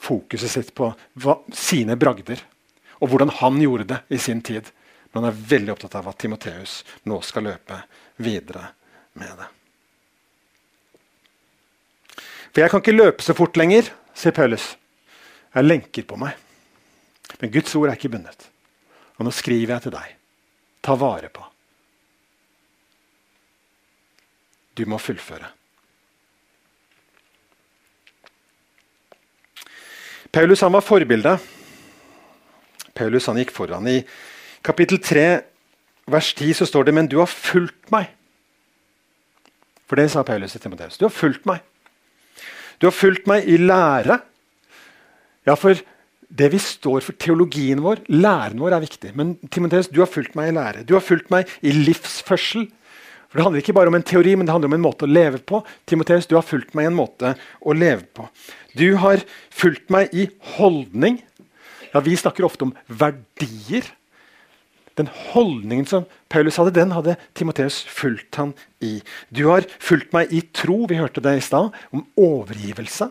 fokuset 0.00 0.50
sitt 0.50 0.74
på 0.74 0.92
hva, 1.20 1.36
sine 1.54 1.96
bragder 1.98 2.42
og 3.00 3.10
hvordan 3.10 3.32
han 3.40 3.60
gjorde 3.62 3.88
det 3.94 4.00
i 4.12 4.18
sin 4.20 4.42
tid. 4.44 4.68
Men 5.10 5.24
han 5.24 5.32
er 5.32 5.46
veldig 5.54 5.74
opptatt 5.74 5.96
av 5.98 6.10
at 6.12 6.20
Timoteus 6.22 6.80
nå 7.08 7.18
skal 7.26 7.48
løpe 7.48 7.80
videre 8.22 8.70
med 9.18 9.32
det. 9.40 9.48
For 12.50 12.62
jeg 12.62 12.70
kan 12.70 12.82
ikke 12.82 12.96
løpe 12.96 13.24
så 13.24 13.34
fort 13.34 13.58
lenger, 13.58 13.90
sier 14.14 14.34
Paulus. 14.34 14.74
Jeg 15.50 15.58
har 15.58 15.66
lenker 15.66 16.06
på 16.06 16.18
meg. 16.20 16.36
Men 17.40 17.50
Guds 17.50 17.74
ord 17.74 17.90
er 17.90 17.98
ikke 17.98 18.12
bundet. 18.12 18.46
Og 19.18 19.26
nå 19.26 19.32
skriver 19.34 19.74
jeg 19.74 19.86
til 19.86 19.94
deg. 19.94 20.12
Ta 20.80 20.94
vare 20.98 21.30
på. 21.32 21.42
Du 24.78 24.86
må 24.88 25.00
fullføre. 25.02 25.50
Paulus 30.30 30.62
han 30.62 30.72
var 30.72 30.86
forbildet. 30.86 31.42
Paulus 32.94 33.26
han 33.26 33.40
gikk 33.40 33.50
foran. 33.54 33.88
I 33.90 34.04
kapittel 34.62 35.00
3, 35.02 35.26
vers 36.06 36.30
10 36.38 36.54
så 36.60 36.70
står 36.70 36.86
det 36.86 36.94
Men 36.94 37.10
du 37.10 37.18
har 37.18 37.30
fulgt 37.30 37.90
meg. 37.90 38.12
For 39.90 39.98
det 39.98 40.12
sa 40.12 40.22
Paulus 40.22 40.54
til 40.54 40.62
Timoteus. 40.62 41.00
Du 41.00 41.08
har 41.08 41.14
fulgt 41.14 41.46
meg. 41.50 41.64
Du 42.78 42.86
har 42.86 42.94
fulgt 42.94 43.26
meg 43.26 43.48
i 43.50 43.58
lære. 43.58 44.20
Ja, 45.48 45.56
for 45.56 45.78
det 46.30 46.50
vi 46.52 46.60
står 46.62 47.02
for, 47.04 47.16
teologien 47.18 47.80
vår, 47.82 48.04
læren 48.12 48.60
vår, 48.60 48.76
er 48.76 48.84
viktig. 48.84 49.14
Men 49.18 49.34
Timoteus, 49.50 49.88
du 49.90 50.00
har 50.02 50.10
fulgt 50.10 50.36
meg 50.38 50.50
i 50.50 50.56
lære. 50.56 50.84
Du 50.86 50.94
har 50.96 51.04
fulgt 51.04 51.30
meg 51.32 51.50
i 51.62 51.72
livsførsel. 51.74 52.68
For 53.30 53.38
Det 53.38 53.46
handler 53.46 53.62
ikke 53.62 53.74
bare 53.74 53.90
om 53.90 53.94
en 53.94 54.06
teori, 54.06 54.34
men 54.34 54.46
det 54.46 54.54
handler 54.54 54.70
om 54.70 54.76
en 54.78 54.84
måte 54.84 55.06
å 55.06 55.10
leve 55.10 55.38
på. 55.38 55.62
Timoteus, 55.86 56.26
du 56.26 56.34
har 56.34 56.46
fulgt 56.46 56.74
meg 56.74 56.86
i 56.86 56.90
en 56.90 56.98
måte 56.98 57.34
å 57.62 57.74
leve 57.74 58.02
på. 58.14 58.26
Du 58.74 58.96
har 58.98 59.22
fulgt 59.54 59.90
meg 59.90 60.10
i 60.14 60.26
holdning. 60.56 61.20
Ja, 61.94 62.00
Vi 62.00 62.16
snakker 62.16 62.46
ofte 62.46 62.66
om 62.66 62.74
verdier. 62.86 63.86
Den 64.98 65.08
holdningen 65.30 65.86
som 65.86 66.04
Paulus 66.28 66.58
hadde, 66.58 66.74
den 66.74 66.90
hadde 66.92 67.16
Timoteus 67.34 67.82
fulgt 67.86 68.34
han 68.36 68.52
i. 68.82 69.00
Du 69.30 69.46
har 69.48 69.62
fulgt 69.78 70.12
meg 70.12 70.32
i 70.34 70.42
tro, 70.52 70.86
vi 70.90 70.98
hørte 70.98 71.22
det 71.22 71.38
i 71.38 71.44
stad, 71.44 71.70
om 71.94 72.04
overgivelse. 72.18 73.10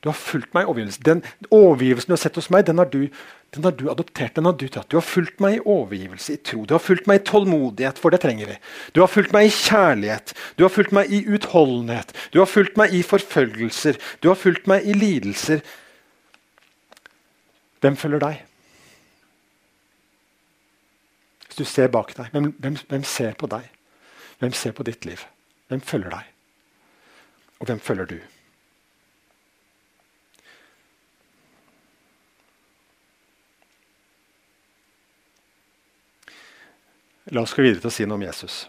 Du 0.00 0.08
har 0.08 0.16
fulgt 0.16 0.54
meg 0.56 0.64
i 0.64 0.70
overgivelse. 0.70 1.02
Den 1.04 1.20
overgivelsen 1.52 2.08
du 2.08 2.16
har 2.16 2.22
sett 2.22 2.38
hos 2.40 2.48
meg, 2.52 2.64
den 2.68 2.80
har 2.80 2.88
du 2.88 3.04
den 3.50 3.64
har 3.66 3.72
du 3.74 3.88
adoptert, 3.90 4.34
den 4.34 4.46
har 4.46 4.52
du 4.54 4.68
tatt. 4.70 4.86
Du 4.88 4.94
har 4.96 5.02
fulgt 5.02 5.40
meg 5.42 5.56
i 5.56 5.62
overgivelse, 5.66 6.36
i 6.36 6.42
tro. 6.46 6.62
Du 6.70 6.74
har 6.76 6.82
fulgt 6.82 7.08
meg 7.10 7.18
i 7.18 7.24
tålmodighet, 7.26 7.98
for 7.98 8.14
det 8.14 8.20
trenger 8.22 8.46
vi. 8.46 8.58
Du 8.94 9.00
har 9.02 9.10
fulgt 9.10 9.34
meg 9.34 9.48
i 9.48 9.50
kjærlighet. 9.50 10.34
Du 10.54 10.62
har 10.62 10.70
fulgt 10.70 10.94
meg 10.94 11.10
i 11.10 11.24
utholdenhet. 11.26 12.14
Du 12.30 12.38
har 12.38 12.46
fulgt 12.46 12.78
meg 12.78 12.94
i 12.94 13.02
forfølgelser. 13.02 13.98
Du 14.22 14.30
har 14.30 14.38
fulgt 14.38 14.70
meg 14.70 14.86
i 14.86 14.94
lidelser. 14.94 15.64
Hvem 17.82 17.98
følger 17.98 18.22
deg? 18.22 18.46
Hvis 21.48 21.58
du 21.58 21.66
ser 21.66 21.90
bak 21.90 22.14
deg, 22.14 22.30
hvem, 22.30 22.52
hvem, 22.62 22.78
hvem 22.86 23.02
ser 23.02 23.34
på 23.34 23.50
deg? 23.50 23.66
Hvem 24.38 24.54
ser 24.54 24.78
på 24.78 24.86
ditt 24.86 25.10
liv? 25.10 25.26
Hvem 25.66 25.82
følger 25.82 26.14
deg? 26.14 26.30
Og 27.58 27.66
hvem 27.66 27.82
følger 27.82 28.14
du? 28.14 28.20
La 37.30 37.44
oss 37.44 37.54
gå 37.54 37.62
videre 37.62 37.78
til 37.84 37.90
å 37.90 37.94
si 37.94 38.06
noe 38.08 38.18
om 38.18 38.24
Jesus. 38.26 38.64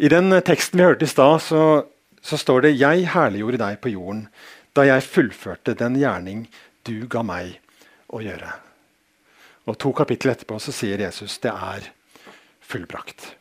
I 0.00 0.08
den 0.08 0.32
teksten 0.46 0.80
vi 0.80 0.86
hørte 0.86 1.04
i 1.04 1.10
stad, 1.10 1.42
så, 1.44 1.84
så, 2.24 2.38
står 2.40 2.64
det 2.64 2.76
'Jeg 2.80 3.10
herliggjorde 3.12 3.60
deg 3.60 3.80
på 3.80 3.92
jorden 3.92 4.28
da 4.74 4.86
jeg 4.88 5.04
fullførte 5.06 5.76
den 5.78 6.00
gjerning 6.00 6.48
du 6.82 7.06
ga 7.06 7.22
meg 7.22 7.60
å 8.08 8.24
gjøre'. 8.24 8.56
Og 9.68 9.78
To 9.78 9.92
kapittel 9.92 10.32
etterpå 10.32 10.58
så 10.58 10.72
sier 10.72 10.98
Jesus 10.98 11.38
'det 11.38 11.52
er 11.52 11.92
fullbrakt'. 12.60 13.36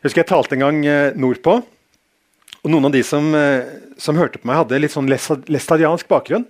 Jeg 0.00 0.08
husker 0.08 0.24
jeg 0.24 0.32
talte 0.32 0.54
en 0.56 0.64
gang 0.64 0.86
eh, 0.86 1.12
nordpå. 1.14 1.60
og 2.64 2.70
Noen 2.70 2.86
av 2.86 2.92
de 2.92 3.02
som, 3.02 3.34
eh, 3.34 3.64
som 3.98 4.16
hørte 4.16 4.38
på 4.38 4.48
meg, 4.48 4.64
hadde 4.64 4.80
litt 4.80 4.92
sånn 4.96 5.08
læstadiansk 5.08 6.08
bakgrunn. 6.08 6.46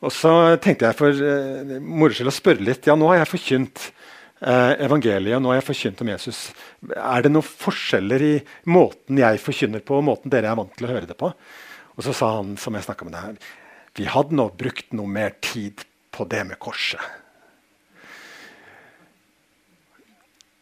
Og 0.00 0.10
så 0.10 0.56
tenkte 0.56 0.88
jeg 0.88 0.96
for 0.96 1.10
eh, 1.12 1.78
moro 1.80 2.12
skyld 2.16 2.32
å 2.32 2.34
spørre 2.34 2.64
litt. 2.64 2.86
Ja, 2.86 2.96
nå 2.96 3.06
har 3.12 3.20
jeg 3.20 3.28
forkynt 3.36 3.92
evangeliet, 4.40 5.40
nå 5.42 5.52
har 5.52 5.60
jeg 5.60 5.68
forkynt 5.68 6.00
om 6.00 6.10
Jesus. 6.14 6.38
Er 6.96 7.24
det 7.24 7.32
noen 7.32 7.44
forskjeller 7.44 8.24
i 8.24 8.34
måten 8.72 9.20
jeg 9.20 9.42
forkynner 9.44 9.84
på, 9.84 9.98
og 9.98 10.06
måten 10.06 10.32
dere 10.32 10.48
er 10.48 10.56
vant 10.58 10.72
til 10.76 10.88
å 10.88 10.92
høre 10.94 11.08
det 11.08 11.18
på? 11.20 11.28
Og 11.96 12.06
så 12.06 12.14
sa 12.16 12.30
han, 12.38 12.54
som 12.56 12.76
jeg 12.76 12.96
med 13.04 13.12
deg, 13.12 13.48
vi 13.98 14.06
hadde 14.08 14.36
nå 14.38 14.46
brukt 14.56 14.94
noe 14.96 15.10
mer 15.10 15.34
tid 15.44 15.82
på 16.14 16.24
det 16.30 16.44
med 16.48 16.60
korset. 16.62 17.02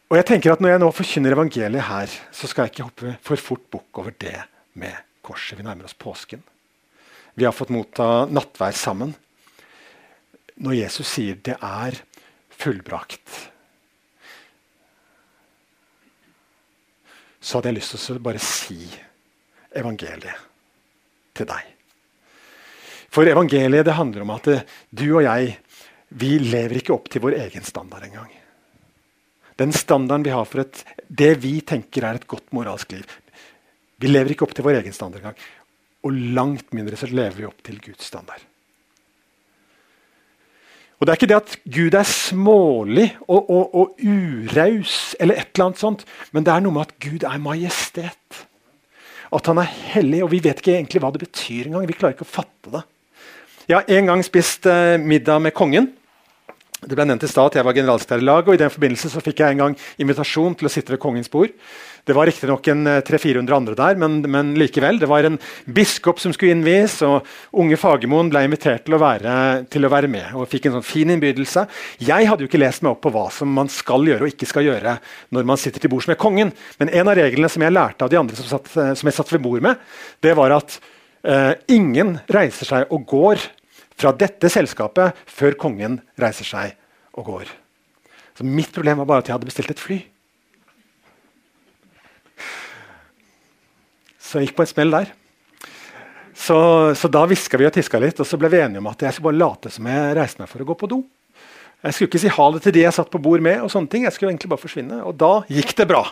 Og 0.09 0.17
jeg 0.17 0.25
tenker 0.25 0.55
at 0.55 0.63
Når 0.65 0.73
jeg 0.73 0.81
nå 0.81 0.89
forkynner 0.97 1.35
evangeliet 1.37 1.85
her, 1.85 2.13
så 2.33 2.49
skal 2.49 2.65
jeg 2.65 2.73
ikke 2.73 2.87
hoppe 2.89 3.17
for 3.23 3.37
fort 3.37 3.67
bukk 3.71 4.01
over 4.01 4.15
det 4.17 4.39
med 4.73 4.97
korset. 5.23 5.59
Vi 5.59 5.67
nærmer 5.67 5.85
oss 5.85 5.95
påsken. 5.95 6.41
Vi 7.37 7.45
har 7.45 7.53
fått 7.53 7.71
motta 7.71 8.25
nattvær 8.27 8.73
sammen. 8.75 9.15
Når 10.59 10.75
Jesus 10.75 11.07
sier 11.07 11.37
'det 11.37 11.59
er 11.63 12.01
fullbrakt', 12.51 13.53
så 17.49 17.59
hadde 17.59 17.71
jeg 17.71 17.79
lyst 17.79 17.97
til 17.97 18.19
å 18.19 18.25
bare 18.25 18.43
si 18.43 18.83
evangeliet 19.79 20.47
til 21.39 21.49
deg. 21.49 21.71
For 23.09 23.29
evangeliet 23.31 23.87
det 23.89 23.97
handler 23.97 24.27
om 24.27 24.35
at 24.35 24.51
du 24.93 25.07
og 25.15 25.25
jeg 25.25 25.55
vi 26.21 26.39
lever 26.41 26.81
ikke 26.81 26.95
opp 26.95 27.09
til 27.13 27.25
vår 27.25 27.37
egen 27.37 27.65
standard 27.65 28.05
engang. 28.07 28.31
Den 29.61 29.75
standarden 29.77 30.25
vi 30.25 30.33
har 30.33 30.47
for 30.49 30.63
et, 30.63 30.85
det 31.09 31.35
vi 31.43 31.59
tenker 31.67 32.07
er 32.07 32.21
et 32.21 32.29
godt 32.31 32.53
moralsk 32.57 32.95
liv. 32.95 33.17
Vi 33.99 34.09
lever 34.09 34.33
ikke 34.33 34.47
opp 34.47 34.55
til 34.57 34.65
vår 34.65 34.81
egen 34.81 34.97
standard 34.97 35.25
engang. 35.25 35.41
Og 36.07 36.21
langt 36.37 36.73
mindre 36.77 36.97
så 36.97 37.11
lever 37.11 37.41
vi 37.41 37.49
opp 37.49 37.61
til 37.67 37.81
Guds 37.83 38.07
standard. 38.09 38.45
Og 40.99 41.07
Det 41.07 41.13
er 41.13 41.19
ikke 41.21 41.31
det 41.31 41.39
at 41.39 41.57
Gud 41.71 41.95
er 41.95 42.07
smålig 42.11 43.07
og, 43.29 43.51
og, 43.51 43.75
og 43.75 44.01
uraus, 44.03 45.15
eller 45.21 45.39
et 45.39 45.53
eller 45.55 45.69
annet 45.69 45.83
sånt, 45.83 46.05
men 46.35 46.47
det 46.47 46.53
er 46.53 46.65
noe 46.65 46.75
med 46.75 46.89
at 46.89 46.97
Gud 46.99 47.27
er 47.27 47.39
majestet. 47.43 48.41
At 49.31 49.47
han 49.47 49.61
er 49.63 49.71
hellig, 49.93 50.25
og 50.25 50.33
vi 50.33 50.43
vet 50.43 50.59
ikke 50.59 50.75
egentlig 50.75 51.03
hva 51.05 51.13
det 51.15 51.23
betyr 51.23 51.69
engang. 51.69 51.87
Vi 51.87 51.95
klarer 51.95 52.17
ikke 52.17 52.27
å 52.27 52.33
fatte 52.33 52.73
det. 52.75 52.83
Jeg 53.69 53.77
har 53.77 53.95
en 53.99 54.11
gang 54.11 54.25
spist 54.25 54.67
eh, 54.67 54.97
middag 54.99 55.43
med 55.45 55.55
kongen. 55.55 55.91
Det 56.79 56.97
ble 56.97 57.05
nevnt 57.07 57.27
i 57.27 57.31
stad 57.31 57.51
at 57.51 57.59
jeg 57.59 57.67
var 57.67 57.77
generalsekretær 57.77 58.23
i 58.23 58.27
laget, 58.27 58.49
og 58.49 58.57
i 58.57 58.63
den 58.63 58.73
forbindelse 58.73 59.11
så 59.13 59.23
fikk 59.23 59.43
jeg 59.43 59.55
en 59.55 59.63
gang 59.65 59.79
invitasjon 60.03 60.57
til 60.59 60.67
å 60.67 60.73
sitte 60.73 60.95
ved 60.95 61.03
kongens 61.03 61.31
bord. 61.31 61.53
Det 62.09 62.15
var 62.17 62.25
riktignok 62.25 62.65
300-400 62.65 63.53
andre 63.53 63.75
der, 63.77 63.99
men, 64.01 64.23
men, 64.33 64.55
likevel. 64.57 64.97
Det 64.97 65.09
var 65.11 65.27
en 65.29 65.37
biskop 65.77 66.23
som 66.23 66.33
skulle 66.33 66.55
innvies, 66.55 66.95
og 67.05 67.27
unge 67.61 67.77
Fagermoen 67.77 68.31
ble 68.33 68.47
invitert 68.47 68.87
til 68.87 68.97
å, 68.97 69.01
være, 69.03 69.35
til 69.69 69.85
å, 69.85 69.91
være, 69.93 70.09
med. 70.09 70.31
og 70.33 70.49
fikk 70.49 70.71
en 70.71 70.79
sånn 70.79 70.87
fin 70.89 71.13
innbydelse. 71.13 71.67
Jeg 72.09 72.31
hadde 72.31 72.47
jo 72.47 72.49
ikke 72.49 72.63
lest 72.63 72.87
meg 72.87 72.95
opp 72.95 73.05
på 73.05 73.13
hva 73.13 73.27
som 73.35 73.53
man 73.53 73.69
skal 73.73 74.09
gjøre 74.09 74.25
og 74.25 74.33
ikke 74.33 74.49
skal 74.49 74.65
gjøre 74.71 74.97
når 75.37 75.53
man 75.53 75.61
sitter 75.61 75.85
til 75.85 75.93
bords 75.93 76.09
med 76.09 76.17
kongen, 76.21 76.55
men 76.81 76.95
en 76.97 77.13
av 77.13 77.21
reglene 77.21 77.53
som 77.53 77.67
jeg 77.67 77.77
lærte 77.77 78.09
av 78.09 78.13
de 78.15 78.23
andre 78.23 78.41
som, 78.41 78.49
satt, 78.57 78.73
som 78.73 79.13
jeg 79.13 79.21
satt 79.21 79.37
ved 79.37 79.45
bord 79.45 79.69
med, 79.69 79.87
det 80.25 80.33
var 80.39 80.57
at 80.57 80.81
uh, 81.29 81.53
ingen 81.69 82.17
reiser 82.33 82.73
seg 82.73 82.89
og 82.95 83.05
går 83.11 83.49
fra 83.99 84.17
dette 84.17 84.49
selskapet 84.53 85.27
før 85.29 85.61
kongen 85.61 86.01
reiser 86.17 86.49
seg 86.49 86.79
og 87.19 87.35
går. 87.35 87.57
Så 88.39 88.47
Mitt 88.47 88.73
problem 88.73 89.03
var 89.03 89.13
bare 89.13 89.27
at 89.27 89.29
jeg 89.29 89.37
hadde 89.37 89.51
bestilt 89.51 89.77
et 89.77 89.83
fly. 89.83 90.07
Så 94.29 94.39
jeg 94.39 94.51
gikk 94.51 94.59
på 94.59 94.67
et 94.67 94.73
smell 94.75 94.93
der. 94.93 95.13
Så, 96.37 96.59
så 96.95 97.09
da 97.11 97.25
hviska 97.27 97.59
vi 97.59 97.67
og 97.67 97.73
tiska 97.75 97.99
litt, 98.03 98.21
og 98.21 98.29
så 98.29 98.39
ble 98.39 98.51
vi 98.53 98.61
enige 98.61 98.83
om 98.83 98.91
at 98.91 99.01
jeg 99.03 99.17
skulle 99.17 99.33
bare 99.33 99.41
late 99.41 99.73
som 99.73 99.89
jeg 99.89 100.13
reiste 100.19 100.43
meg 100.43 100.51
for 100.53 100.63
å 100.63 100.69
gå 100.69 100.77
på 100.79 100.91
do. 100.93 101.01
Jeg 101.83 101.95
skulle 101.95 102.11
ikke 102.11 102.21
si 102.23 102.33
ha 102.37 102.47
det 102.53 102.63
til 102.63 102.75
de 102.77 102.85
jeg 102.85 102.95
satt 102.95 103.11
på 103.11 103.21
bord 103.23 103.43
med, 103.43 103.63
og 103.65 103.73
sånne 103.73 103.91
ting. 103.91 104.05
Jeg 104.05 104.15
skulle 104.15 104.35
egentlig 104.35 104.51
bare 104.53 104.63
forsvinne. 104.63 105.01
Og 105.09 105.17
da 105.19 105.33
gikk 105.51 105.73
det 105.79 105.87
bra. 105.91 106.05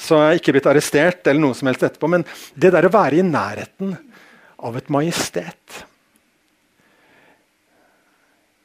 Så 0.00 0.18
jeg 0.18 0.30
er 0.30 0.40
ikke 0.40 0.54
blitt 0.56 0.68
arrestert 0.70 1.28
eller 1.30 1.42
noe 1.44 1.58
som 1.58 1.68
helst 1.70 1.84
etterpå. 1.86 2.10
Men 2.10 2.24
det 2.58 2.72
der 2.74 2.88
å 2.88 2.94
være 2.94 3.20
i 3.20 3.26
nærheten 3.26 3.96
av 4.64 4.78
et 4.78 4.90
majestet 4.94 5.84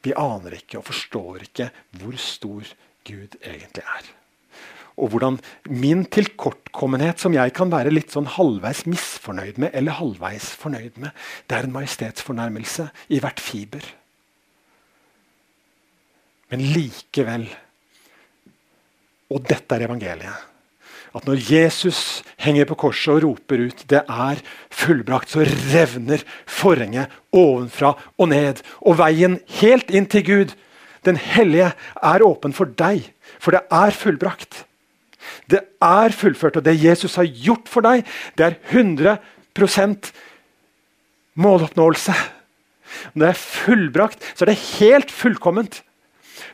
vi 0.06 0.14
aner 0.16 0.56
ikke 0.56 0.80
og 0.80 0.88
forstår 0.88 1.50
ikke 1.50 1.68
hvor 2.00 2.16
stor 2.22 2.70
Gud 3.08 3.36
egentlig 3.42 3.84
er. 3.84 4.06
Og 5.00 5.14
hvordan 5.14 5.40
min 5.72 6.04
tilkortkommenhet, 6.12 7.22
som 7.22 7.34
jeg 7.36 7.54
kan 7.56 7.72
være 7.72 7.94
litt 7.94 8.12
sånn 8.12 8.28
halvveis 8.36 8.84
misfornøyd 8.90 9.62
med, 9.62 9.72
eller 9.74 9.98
halvveis 10.00 10.52
fornøyd 10.60 11.00
med, 11.00 11.16
det 11.48 11.58
er 11.58 11.68
en 11.68 11.76
majestetsfornærmelse 11.78 12.90
i 13.16 13.22
hvert 13.24 13.40
fiber. 13.40 13.88
Men 16.50 16.66
likevel 16.76 17.50
Og 19.30 19.44
dette 19.46 19.76
er 19.76 19.84
evangeliet 19.86 20.50
at 21.16 21.26
når 21.26 21.42
Jesus 21.42 22.22
henger 22.42 22.68
på 22.70 22.78
korset 22.86 23.16
og 23.16 23.24
roper 23.24 23.66
ut 23.70 23.84
'det 23.88 24.04
er 24.06 24.42
fullbrakt', 24.70 25.34
så 25.34 25.46
revner 25.74 26.24
forhenget 26.46 27.10
ovenfra 27.34 27.98
og 28.18 28.30
ned. 28.30 28.62
Og 28.82 28.98
veien 28.98 29.40
helt 29.48 29.90
inn 29.90 30.06
til 30.06 30.26
Gud, 30.26 30.54
den 31.06 31.18
hellige, 31.18 31.74
er 32.04 32.26
åpen 32.26 32.54
for 32.54 32.66
deg. 32.66 33.14
For 33.40 33.52
det 33.52 33.62
er 33.72 33.92
fullbrakt. 33.92 34.66
Det 35.50 35.62
er 35.82 36.16
fullført. 36.16 36.60
Og 36.60 36.66
det 36.66 36.78
Jesus 36.84 37.16
har 37.20 37.28
gjort 37.28 37.70
for 37.70 37.86
deg, 37.86 38.06
det 38.38 38.46
er 38.46 38.58
100 38.72 39.18
måloppnåelse. 41.40 42.16
Når 43.14 43.26
det 43.26 43.30
er 43.30 43.42
fullbrakt, 43.44 44.24
så 44.36 44.46
er 44.46 44.52
det 44.52 44.62
helt 44.80 45.12
fullkomment. 45.12 45.82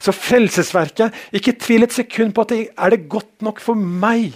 Så 0.02 0.12
frelsesverket, 0.12 1.14
ikke 1.36 1.56
tvil 1.62 1.86
et 1.86 1.94
sekund 1.96 2.34
på 2.36 2.44
at 2.44 2.52
det 2.52 2.62
er 2.74 2.94
det 2.94 3.08
godt 3.10 3.46
nok 3.46 3.62
for 3.64 3.78
meg. 3.78 4.34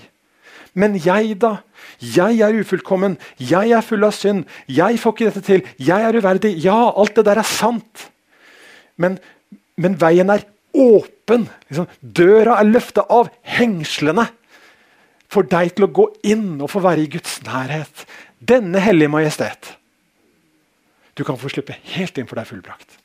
Men 0.78 0.96
jeg, 1.02 1.36
da? 1.42 1.58
Jeg 2.00 2.40
er 2.46 2.60
ufullkommen. 2.62 3.18
Jeg 3.42 3.74
er 3.76 3.84
full 3.84 4.06
av 4.06 4.14
synd. 4.16 4.46
Jeg 4.70 5.00
får 5.02 5.16
ikke 5.16 5.28
dette 5.28 5.44
til. 5.46 5.66
Jeg 5.82 6.06
er 6.06 6.16
uverdig. 6.16 6.54
Ja, 6.64 6.78
alt 6.94 7.18
det 7.18 7.26
der 7.28 7.42
er 7.42 7.48
sant. 7.48 8.06
Men, 9.00 9.18
men 9.80 9.98
veien 10.00 10.32
er 10.32 10.46
åpen. 10.74 11.48
Liksom, 11.70 11.90
døra 12.02 12.60
er 12.60 12.70
løfta 12.70 13.06
av 13.10 13.32
hengslene 13.58 14.28
for 15.30 15.46
deg 15.46 15.76
til 15.76 15.86
å 15.86 15.94
gå 15.94 16.08
inn 16.30 16.58
og 16.58 16.72
få 16.74 16.82
være 16.84 17.06
i 17.06 17.12
Guds 17.12 17.40
nærhet. 17.46 18.06
Denne 18.40 18.82
hellige 18.82 19.12
majestet. 19.14 19.76
Du 21.14 21.26
kan 21.28 21.38
få 21.38 21.52
slippe 21.52 21.76
helt 21.94 22.18
inn 22.18 22.28
for 22.30 22.40
deg 22.40 22.50
fullbrakt. 22.50 23.00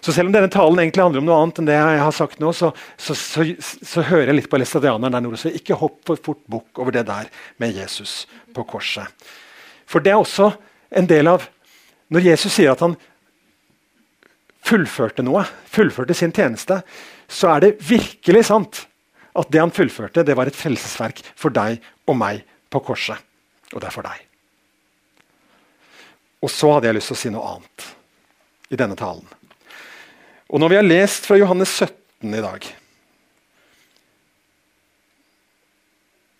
Så 0.00 0.14
selv 0.14 0.30
om 0.30 0.34
denne 0.34 0.48
talen 0.52 0.78
egentlig 0.80 1.02
handler 1.02 1.20
om 1.20 1.28
noe 1.28 1.38
annet 1.42 1.60
enn 1.60 1.68
det 1.68 1.76
jeg 1.76 2.00
har 2.00 2.14
sagt 2.14 2.40
nå, 2.40 2.52
så, 2.56 2.70
så, 3.00 3.16
så, 3.16 3.44
så 3.58 4.04
hører 4.06 4.30
jeg 4.30 4.38
litt 4.38 4.50
på 4.52 4.60
læstadianeren 4.60 5.16
der 5.16 5.24
nord. 5.24 5.38
Så 5.40 5.52
ikke 5.52 5.78
hopp 5.80 5.98
for 6.08 6.20
fort 6.28 6.40
bukk 6.48 6.80
over 6.80 6.94
det 6.94 7.04
der 7.08 7.28
med 7.60 7.76
Jesus 7.76 8.24
på 8.56 8.64
korset. 8.68 9.08
For 9.90 10.04
det 10.04 10.14
er 10.14 10.20
også 10.20 10.52
en 10.96 11.08
del 11.10 11.30
av 11.30 11.48
Når 12.10 12.24
Jesus 12.26 12.56
sier 12.56 12.72
at 12.72 12.80
han 12.82 12.96
fullførte 14.70 15.24
noe, 15.26 15.42
fullførte 15.66 16.14
sin 16.16 16.34
tjeneste, 16.34 16.80
så 17.30 17.54
er 17.56 17.66
det 17.66 17.76
virkelig 17.86 18.46
sant 18.50 18.84
at 19.38 19.50
det 19.52 19.62
han 19.62 19.74
fullførte, 19.74 20.24
det 20.26 20.36
var 20.38 20.50
et 20.50 20.58
frelsesverk 20.58 21.22
for 21.38 21.54
deg 21.54 21.78
og 22.10 22.18
meg 22.18 22.42
på 22.70 22.82
korset. 22.90 23.18
Og 23.70 23.78
det 23.78 23.90
er 23.90 23.94
for 23.94 24.06
deg. 24.06 24.26
Og 26.40 26.50
så 26.50 26.72
hadde 26.74 26.88
jeg 26.88 26.98
lyst 26.98 27.12
til 27.12 27.18
å 27.18 27.20
si 27.20 27.32
noe 27.34 27.54
annet 27.54 27.86
i 28.70 28.78
denne 28.80 28.98
talen. 28.98 29.26
Og 30.50 30.62
når 30.62 30.72
vi 30.72 30.78
har 30.80 30.86
lest 30.86 31.28
fra 31.28 31.38
Johannes 31.38 31.72
17 31.78 32.34
i 32.34 32.44
dag 32.44 32.76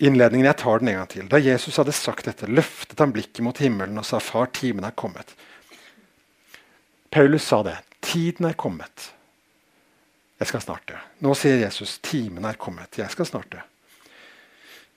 Innledningen, 0.00 0.46
jeg 0.48 0.56
tar 0.56 0.80
den 0.80 0.88
en 0.88 0.94
gang 0.96 1.08
til. 1.12 1.26
Da 1.28 1.36
Jesus 1.36 1.76
hadde 1.76 1.92
sagt 1.92 2.24
dette, 2.24 2.46
løftet 2.48 3.02
han 3.02 3.10
blikket 3.12 3.42
mot 3.44 3.58
himmelen 3.60 4.00
og 4.00 4.06
sa, 4.08 4.16
'Far, 4.16 4.46
timen 4.48 4.86
er 4.88 4.96
kommet'. 4.96 5.34
Paulus 7.12 7.44
sa 7.44 7.60
det. 7.62 7.76
Tiden 8.11 8.49
er 8.49 8.57
kommet. 8.59 9.12
Jeg 10.40 10.49
skal 10.51 10.62
snart 10.64 10.88
dø. 10.88 10.96
Nå 11.23 11.35
sier 11.38 11.61
Jesus, 11.61 12.01
'Timen 12.03 12.44
er 12.49 12.57
kommet. 12.59 12.99
Jeg 12.99 13.11
skal 13.11 13.27
snart 13.27 13.53
dø'. 13.53 13.61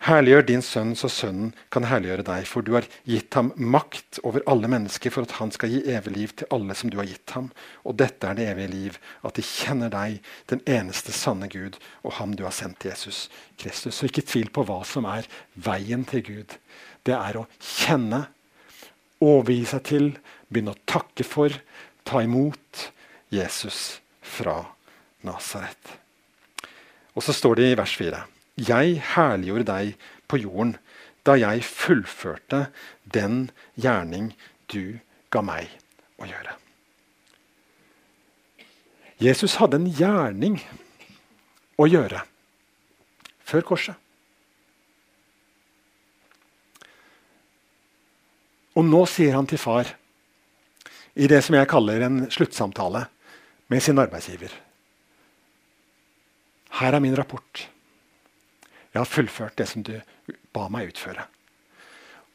Herliggjør 0.04 0.41
din 0.47 0.63
sønn, 0.65 0.95
så 0.95 1.08
sønnen 1.08 1.52
kan 1.71 1.86
herliggjøre 1.88 2.26
deg, 2.28 2.47
for 2.49 2.65
du 2.65 2.73
har 2.73 2.88
gitt 3.06 3.38
ham 3.38 3.54
makt 3.56 4.17
over 4.23 4.41
alle 4.49 4.67
mennesker 4.67 5.13
for 5.13 5.23
at 5.23 5.36
han 5.38 5.52
skal 5.54 5.69
gi 5.69 5.84
evig 5.93 6.12
liv 6.15 6.34
til 6.36 6.49
alle 6.52 6.76
som 6.76 6.89
du 6.89 6.97
har 6.97 7.06
gitt 7.08 7.36
ham. 7.38 7.52
Og 7.86 7.95
dette 8.02 8.28
er 8.28 8.34
det 8.34 8.47
evige 8.49 8.71
liv, 8.71 8.97
at 9.23 9.38
de 9.38 9.45
kjenner 9.45 9.93
deg, 9.93 10.17
den 10.49 10.65
eneste 10.65 11.13
sanne 11.15 11.47
Gud, 11.47 11.78
og 12.04 12.17
ham 12.17 12.34
du 12.36 12.43
har 12.43 12.52
sendt 12.52 12.84
Jesus 12.84 13.30
Kristus. 13.62 13.95
Så 13.95 14.10
ikke 14.10 14.26
tvil 14.26 14.49
på 14.49 14.65
hva 14.65 14.82
som 14.84 15.06
er 15.06 15.30
veien 15.54 16.04
til 16.04 16.26
Gud. 16.26 16.58
Det 17.06 17.13
er 17.13 17.38
å 17.38 17.47
kjenne, 17.62 18.26
overgi 19.21 19.63
seg 19.69 19.86
til, 19.88 20.12
begynne 20.49 20.73
å 20.73 20.84
takke 20.89 21.23
for, 21.23 21.54
ta 22.04 22.26
imot 22.26 22.89
Jesus 23.33 23.99
fra 24.21 24.59
Nasaret. 25.25 25.97
Og 27.13 27.25
så 27.25 27.33
står 27.33 27.59
det 27.59 27.69
i 27.71 27.77
vers 27.77 27.93
4. 27.97 28.23
Jeg 28.69 28.99
herliggjorde 29.15 29.69
deg 29.69 29.93
på 30.29 30.39
jorden 30.43 30.75
da 31.25 31.37
jeg 31.39 31.63
fullførte 31.65 32.67
den 33.03 33.47
gjerning 33.79 34.33
du 34.71 34.99
ga 35.33 35.41
meg 35.45 35.71
å 36.21 36.27
gjøre. 36.27 36.57
Jesus 39.23 39.55
hadde 39.61 39.79
en 39.79 39.87
gjerning 39.87 40.59
å 41.79 41.87
gjøre 41.87 42.23
før 43.47 43.65
korset. 43.67 43.95
Og 48.73 48.85
nå 48.89 49.03
sier 49.09 49.35
han 49.37 49.47
til 49.47 49.61
far, 49.61 49.85
i 51.13 51.29
det 51.29 51.43
som 51.45 51.53
jeg 51.55 51.69
kaller 51.69 52.01
en 52.07 52.23
sluttsamtale 52.33 53.05
med 53.73 53.81
sin 53.81 53.99
arbeidsgiver 53.99 54.53
Her 56.73 56.95
er 56.95 57.01
min 57.01 57.17
rapport. 57.17 57.67
Jeg 58.93 58.99
har 58.99 59.09
fullført 59.09 59.57
det 59.57 59.67
som 59.69 59.83
du 59.86 59.93
ba 60.53 60.67
meg 60.73 60.89
utføre. 60.89 61.25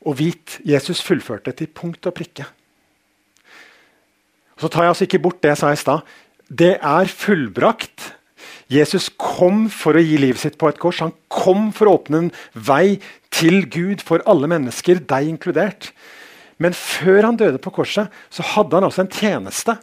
Og 0.06 0.14
vit, 0.18 0.60
Jesus 0.62 1.02
fullførte 1.02 1.54
til 1.58 1.70
punkt 1.74 2.06
og 2.06 2.14
prikke. 2.14 2.46
Så 4.58 4.70
tar 4.70 4.86
jeg 4.86 4.94
altså 4.94 5.06
ikke 5.08 5.22
bort 5.22 5.42
det 5.42 5.50
jeg 5.52 5.60
sa 5.60 5.72
i 5.74 5.80
stad. 5.80 6.06
Det 6.46 6.76
er 6.78 7.10
fullbrakt. 7.10 8.12
Jesus 8.70 9.08
kom 9.10 9.66
for 9.74 9.98
å 9.98 10.02
gi 10.02 10.18
livet 10.22 10.42
sitt 10.42 10.58
på 10.60 10.70
et 10.70 10.78
kors. 10.78 11.02
Han 11.02 11.14
kom 11.30 11.72
for 11.74 11.90
å 11.90 11.98
åpne 11.98 12.22
en 12.22 12.32
vei 12.54 13.00
til 13.34 13.66
Gud 13.70 14.02
for 14.06 14.22
alle 14.30 14.50
mennesker, 14.50 15.02
deg 15.02 15.34
inkludert. 15.34 15.92
Men 16.62 16.74
før 16.78 17.26
han 17.26 17.38
døde 17.38 17.58
på 17.62 17.74
korset, 17.74 18.10
så 18.30 18.46
hadde 18.54 18.78
han 18.78 18.86
også 18.86 19.06
en 19.06 19.14
tjeneste. 19.14 19.78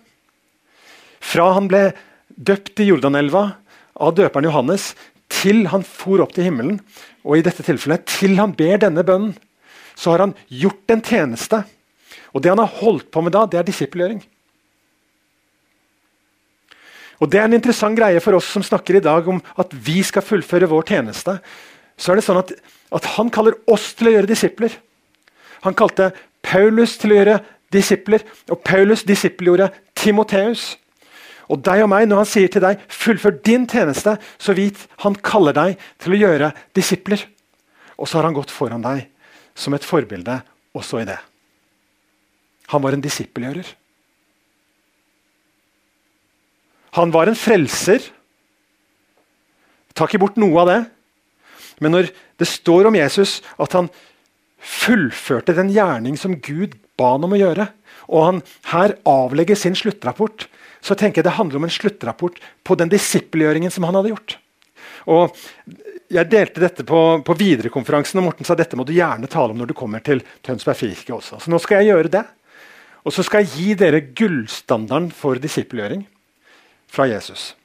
Fra 1.26 1.52
han 1.58 1.70
ble 1.72 1.90
døpt 2.36 2.82
i 2.84 2.90
Jordanelva 2.90 3.48
av 3.96 4.16
døperen 4.18 4.50
Johannes, 4.50 4.94
til 5.32 5.66
han 5.72 5.84
for 5.88 6.22
opp 6.24 6.36
til 6.36 6.48
himmelen, 6.48 6.78
og 7.26 7.40
i 7.40 7.46
dette 7.46 7.66
tilfellet 7.66 8.06
til 8.10 8.38
han 8.38 8.54
ber 8.56 8.78
denne 8.84 9.04
bønnen, 9.06 9.34
så 9.96 10.14
har 10.14 10.26
han 10.26 10.36
gjort 10.52 10.92
en 10.92 11.04
tjeneste. 11.04 11.64
Og 12.36 12.44
det 12.44 12.52
han 12.52 12.62
har 12.62 12.80
holdt 12.82 13.10
på 13.12 13.24
med 13.24 13.34
da, 13.34 13.46
det 13.48 13.62
er 13.62 13.68
disippelgjøring. 13.68 14.22
Og 17.24 17.32
Det 17.32 17.40
er 17.40 17.48
en 17.48 17.56
interessant 17.56 17.96
greie 17.96 18.20
for 18.20 18.36
oss 18.36 18.50
som 18.52 18.64
snakker 18.64 18.98
i 18.98 19.04
dag 19.04 19.28
om 19.32 19.40
at 19.62 19.72
vi 19.72 20.02
skal 20.04 20.26
fullføre 20.26 20.68
vår 20.68 20.84
tjeneste. 20.92 21.38
Så 21.96 22.12
er 22.12 22.20
det 22.20 22.26
sånn 22.28 22.42
at, 22.42 22.52
at 22.92 23.06
Han 23.16 23.32
kaller 23.32 23.56
oss 23.72 23.94
til 23.96 24.10
å 24.10 24.16
gjøre 24.18 24.30
disipler. 24.30 24.76
Han 25.64 25.78
kalte 25.80 26.12
Paulus 26.44 26.98
til 27.00 27.16
å 27.16 27.20
gjøre 27.22 27.38
disipler, 27.74 28.26
og 28.52 28.60
Paulus 28.68 29.06
disippelgjorde 29.08 29.72
Timoteus. 29.96 30.76
Og 31.52 31.62
deg 31.62 31.84
og 31.84 31.92
meg, 31.92 32.08
når 32.10 32.24
han 32.24 32.30
sier 32.30 32.50
til 32.52 32.64
deg 32.64 32.82
'fullfør 32.90 33.42
din 33.46 33.68
tjeneste', 33.68 34.18
så 34.38 34.56
vit 34.58 34.88
han 35.04 35.16
kaller 35.16 35.54
deg 35.54 35.78
til 36.00 36.14
å 36.14 36.22
gjøre 36.22 36.54
disipler. 36.74 37.22
Og 37.98 38.08
så 38.08 38.18
har 38.18 38.28
han 38.28 38.34
gått 38.34 38.52
foran 38.52 38.82
deg 38.82 39.08
som 39.56 39.74
et 39.74 39.86
forbilde 39.86 40.42
også 40.76 41.02
i 41.02 41.08
det. 41.08 41.20
Han 42.74 42.82
var 42.82 42.94
en 42.94 43.04
disippelgjører. 43.04 43.68
Han 46.96 47.12
var 47.12 47.28
en 47.28 47.38
frelser. 47.38 48.02
Ta 49.94 50.08
ikke 50.08 50.20
bort 50.20 50.40
noe 50.40 50.64
av 50.64 50.68
det. 50.72 50.82
Men 51.84 51.92
når 51.92 52.12
det 52.40 52.48
står 52.48 52.88
om 52.90 52.96
Jesus 52.96 53.42
at 53.62 53.76
han 53.76 53.90
fullførte 54.66 55.54
den 55.56 55.70
gjerning 55.76 56.18
som 56.18 56.40
Gud 56.40 56.76
ba 56.98 57.14
han 57.16 57.28
om 57.28 57.36
å 57.36 57.40
gjøre, 57.40 57.68
og 58.08 58.24
han 58.24 58.42
her 58.72 58.96
avlegger 59.08 59.60
sin 59.60 59.76
sluttrapport, 59.78 60.48
så 60.86 60.95
tenker 60.98 61.19
jeg 61.21 61.28
det 61.28 61.38
handler 61.39 61.60
om 61.60 61.67
en 61.67 61.74
sluttrapport 61.74 62.38
på 62.65 62.78
den 62.78 62.91
disippelgjøringen 62.91 63.74
som 63.74 63.88
han 63.88 63.98
hadde 63.98 64.13
gjort. 64.13 64.38
Og 65.10 65.38
Jeg 66.06 66.30
delte 66.30 66.62
dette 66.62 66.84
på, 66.86 67.00
på 67.26 67.34
viderekonferansen, 67.34 68.19
og 68.21 68.28
Morten 68.28 68.45
sa 68.45 68.54
dette 68.54 68.78
må 68.78 68.84
du 68.86 68.91
gjerne 68.93 69.26
tale 69.26 69.56
om 69.56 69.58
når 69.58 69.71
du 69.71 69.78
kommer 69.78 70.04
til 70.06 70.19
Tønsberg 70.45 70.78
kirke 70.78 71.15
også. 71.15 71.39
Så 71.41 71.50
nå 71.50 71.58
skal 71.58 71.82
jeg 71.82 71.95
gjøre 71.95 72.12
det. 72.13 72.21
Og 73.02 73.13
så 73.13 73.26
skal 73.26 73.41
jeg 73.41 73.56
gi 73.56 73.74
dere 73.80 74.04
gullstandarden 74.13 75.10
for 75.13 75.41
disippelgjøring 75.41 76.04
fra 76.93 77.08
Jesus. 77.10 77.56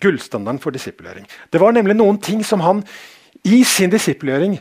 Gullstandarden 0.00 0.60
for 0.64 0.72
disippelgjøring. 0.72 1.28
Det 1.52 1.60
var 1.60 1.76
nemlig 1.76 1.98
noen 2.00 2.16
ting 2.16 2.40
som 2.44 2.64
han 2.64 2.80
i 3.46 3.60
sin 3.68 3.92
disippelgjøring 3.92 4.56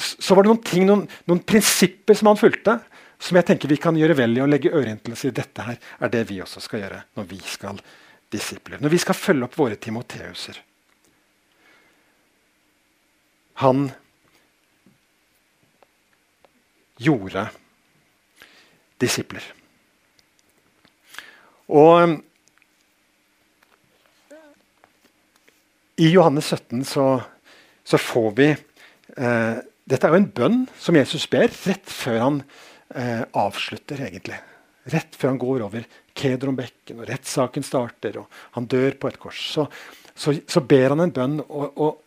så 0.00 0.36
var 0.36 0.44
det 0.44 0.50
noen, 0.50 0.64
ting, 0.64 0.88
noen, 0.88 1.04
noen 1.28 1.44
prinsipper 1.44 2.16
som 2.16 2.32
han 2.32 2.40
fulgte, 2.40 2.78
som 3.18 3.38
jeg 3.38 3.46
tenker 3.48 3.70
vi 3.70 3.78
kan 3.80 3.96
gjøre 3.96 4.16
vel 4.18 4.36
i 4.36 4.42
å 4.44 4.48
legge 4.48 4.72
øret 4.76 5.08
i 5.08 5.30
dette 5.34 5.64
her 5.64 5.78
er 6.00 6.12
det 6.12 6.26
vi 6.28 6.40
også 6.44 6.60
skal 6.60 6.82
gjøre 6.82 7.02
når 7.16 7.28
vi 7.30 7.40
skal 7.40 7.80
disipler. 8.32 8.80
Når 8.82 8.92
vi 8.92 9.00
skal 9.00 9.16
følge 9.16 9.46
opp 9.46 9.56
våre 9.58 9.78
timoteuser. 9.80 10.58
Han 13.62 13.88
gjorde 17.00 17.46
disipler. 19.00 19.44
Og 21.72 22.20
i 25.96 26.10
Johannes 26.12 26.52
17 26.52 26.84
så, 26.84 27.06
så 27.84 27.98
får 27.98 28.30
vi 28.36 28.50
eh, 28.52 29.56
Dette 29.86 30.06
er 30.06 30.12
jo 30.12 30.18
en 30.18 30.32
bønn 30.34 30.62
som 30.82 30.96
Jesus 30.98 31.24
ber 31.30 31.46
rett 31.46 31.90
før 31.90 32.18
han 32.20 32.38
eh, 32.42 32.65
avslutter, 32.96 34.00
egentlig. 34.06 34.38
Rett 34.92 35.16
før 35.18 35.32
han 35.32 35.40
går 35.42 35.64
over 35.66 35.86
Kedronbekken 36.16 37.00
og 37.02 37.08
rettssaken 37.10 37.64
starter 37.66 38.20
og 38.22 38.40
han 38.54 38.68
dør 38.70 38.94
på 39.00 39.10
et 39.10 39.18
kors. 39.20 39.40
Så, 39.52 39.66
så, 40.14 40.32
så 40.48 40.62
ber 40.64 40.94
han 40.94 41.02
en 41.04 41.14
bønn. 41.14 41.40
Og, 41.44 41.72
og, 41.76 42.02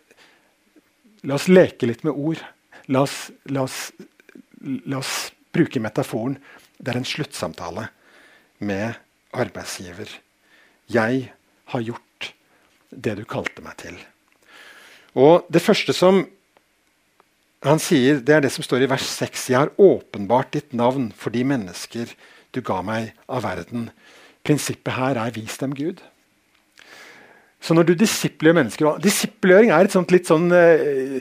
La 1.28 1.36
oss 1.36 1.49
leke 1.52 1.88
litt 1.89 2.06
med 2.08 2.15
ord. 2.15 2.39
La 2.88 3.04
oss, 3.04 3.28
la 3.52 3.65
oss, 3.67 3.89
la 4.62 5.02
oss 5.02 5.32
bruke 5.52 5.82
metaforen. 5.84 6.38
Det 6.80 6.93
er 6.93 7.02
en 7.02 7.08
sluttsamtale 7.08 7.89
med 8.63 8.95
arbeidsgiver. 9.36 10.13
Jeg 10.88 11.25
har 11.73 11.86
gjort 11.86 12.32
det 12.89 13.17
du 13.19 13.25
kalte 13.30 13.63
meg 13.65 13.78
til. 13.84 13.99
Og 15.19 15.45
Det 15.52 15.62
første 15.62 15.93
som 15.93 16.23
han 17.65 17.81
sier, 17.83 18.21
det 18.23 18.35
er 18.35 18.43
det 18.45 18.53
som 18.55 18.63
står 18.63 18.85
i 18.85 18.91
vers 18.91 19.03
6. 19.03 19.49
Jeg 19.51 19.59
har 19.59 19.73
åpenbart 19.75 20.53
ditt 20.55 20.71
navn 20.71 21.09
for 21.15 21.33
de 21.35 21.43
mennesker 21.43 22.13
du 22.55 22.61
ga 22.65 22.79
meg 22.85 23.11
av 23.27 23.43
verden. 23.43 23.89
Prinsippet 24.47 24.95
her 24.95 25.19
er 25.19 25.35
vis 25.35 25.57
dem 25.59 25.75
Gud. 25.75 25.99
Så 27.59 27.75
når 27.75 27.89
du 27.89 27.93
disipler 27.99 28.55
mennesker 28.55 28.87
og 28.87 29.03
er 29.03 29.83
et 29.83 29.91
sånt 29.91 30.13
litt 30.15 30.29
sånn 30.29 30.47
eh, 30.55 31.19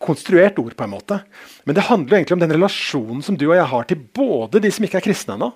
konstruert 0.00 0.56
ord. 0.58 0.72
på 0.74 0.86
en 0.86 0.94
måte. 0.94 1.20
Men 1.68 1.76
det 1.76 1.84
handler 1.90 2.16
egentlig 2.16 2.38
om 2.38 2.44
den 2.46 2.56
relasjonen 2.56 3.20
som 3.22 3.36
du 3.36 3.50
og 3.50 3.58
jeg 3.58 3.68
har 3.68 3.84
til 3.84 4.00
både 4.16 4.62
de 4.64 4.70
som 4.72 4.84
ikke 4.84 5.02
er 5.02 5.08
kristne 5.10 5.36
ennå, 5.36 5.52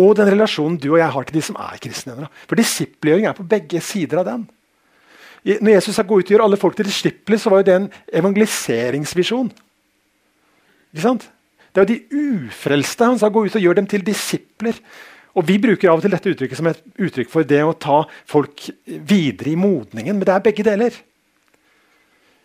og 0.00 0.16
den 0.18 0.30
relasjonen 0.34 0.78
du 0.80 0.90
og 0.90 0.98
jeg 0.98 1.14
har 1.14 1.24
til 1.28 1.38
de 1.38 1.42
som 1.42 1.58
er 1.62 1.78
kristne 1.78 2.16
ennå. 2.16 2.30
For 2.48 2.58
disippelgjøring 2.58 3.30
er 3.30 3.38
på 3.38 3.46
begge 3.46 3.82
sider 3.84 4.24
av 4.24 4.26
den. 4.26 4.48
Når 5.44 5.72
Jesus 5.72 5.94
sa 5.94 6.02
'gå 6.02 6.18
ut 6.18 6.24
og 6.24 6.30
gjøre 6.30 6.44
alle 6.44 6.56
folk 6.56 6.76
til 6.76 6.86
disipler', 6.86 7.38
så 7.38 7.50
var 7.50 7.58
jo 7.58 7.62
det 7.62 7.74
en 7.74 7.92
evangeliseringsvisjon. 8.12 9.52
Ikke 10.92 11.02
sant? 11.02 11.30
Det 11.74 11.80
er 11.80 11.86
jo 11.86 11.94
de 11.94 12.46
ufrelste 12.46 13.04
han 13.04 13.18
sa 13.18 13.28
'gå 13.28 13.44
ut 13.44 13.56
og 13.56 13.62
gjør 13.62 13.74
dem 13.74 13.86
til 13.86 14.02
disipler'. 14.02 14.80
Og 15.34 15.46
Vi 15.48 15.58
bruker 15.58 15.90
av 15.90 15.96
og 15.96 16.02
til 16.02 16.10
dette 16.10 16.30
uttrykket 16.30 16.56
som 16.56 16.66
et 16.66 16.82
uttrykk 16.98 17.30
for 17.30 17.42
det 17.46 17.62
å 17.62 17.78
ta 17.78 18.04
folk 18.26 18.70
videre 18.86 19.52
i 19.52 19.54
modningen, 19.54 20.18
men 20.18 20.26
det 20.26 20.34
er 20.34 20.40
begge 20.40 20.64
deler. 20.64 20.90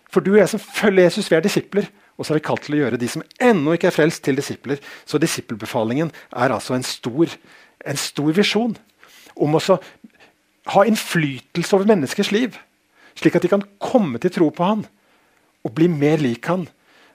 For 0.07 0.21
du 0.21 0.31
og 0.31 0.37
jeg 0.37 0.49
som 0.49 0.59
følger 0.59 1.03
Jesus, 1.03 1.31
vi 1.31 1.35
er 1.35 1.41
disipler. 1.41 1.89
Og 2.17 2.25
så 2.25 2.33
er 2.33 2.39
vi 2.39 2.45
kalt 2.47 2.63
til 2.63 2.77
å 2.77 2.77
gjøre 2.77 2.99
de 3.01 3.07
som 3.11 3.23
ennå 3.41 3.73
ikke 3.75 3.89
er 3.89 3.95
frelst, 3.95 4.23
til 4.23 4.37
disipler. 4.37 4.79
Så 5.03 5.19
disippelbefalingen 5.19 6.11
er 6.31 6.53
altså 6.53 6.77
en 6.77 6.83
stor, 6.83 7.27
en 7.85 7.97
stor 7.99 8.31
visjon 8.31 8.77
om 9.35 9.57
å 9.57 9.59
ha 10.71 10.85
innflytelse 10.87 11.75
over 11.75 11.89
menneskers 11.89 12.31
liv. 12.31 12.55
Slik 13.15 13.37
at 13.37 13.45
de 13.45 13.51
kan 13.51 13.63
komme 13.79 14.19
til 14.19 14.33
tro 14.35 14.49
på 14.51 14.67
han 14.67 14.85
og 15.65 15.73
bli 15.75 15.87
mer 15.89 16.21
lik 16.21 16.45
han 16.51 16.67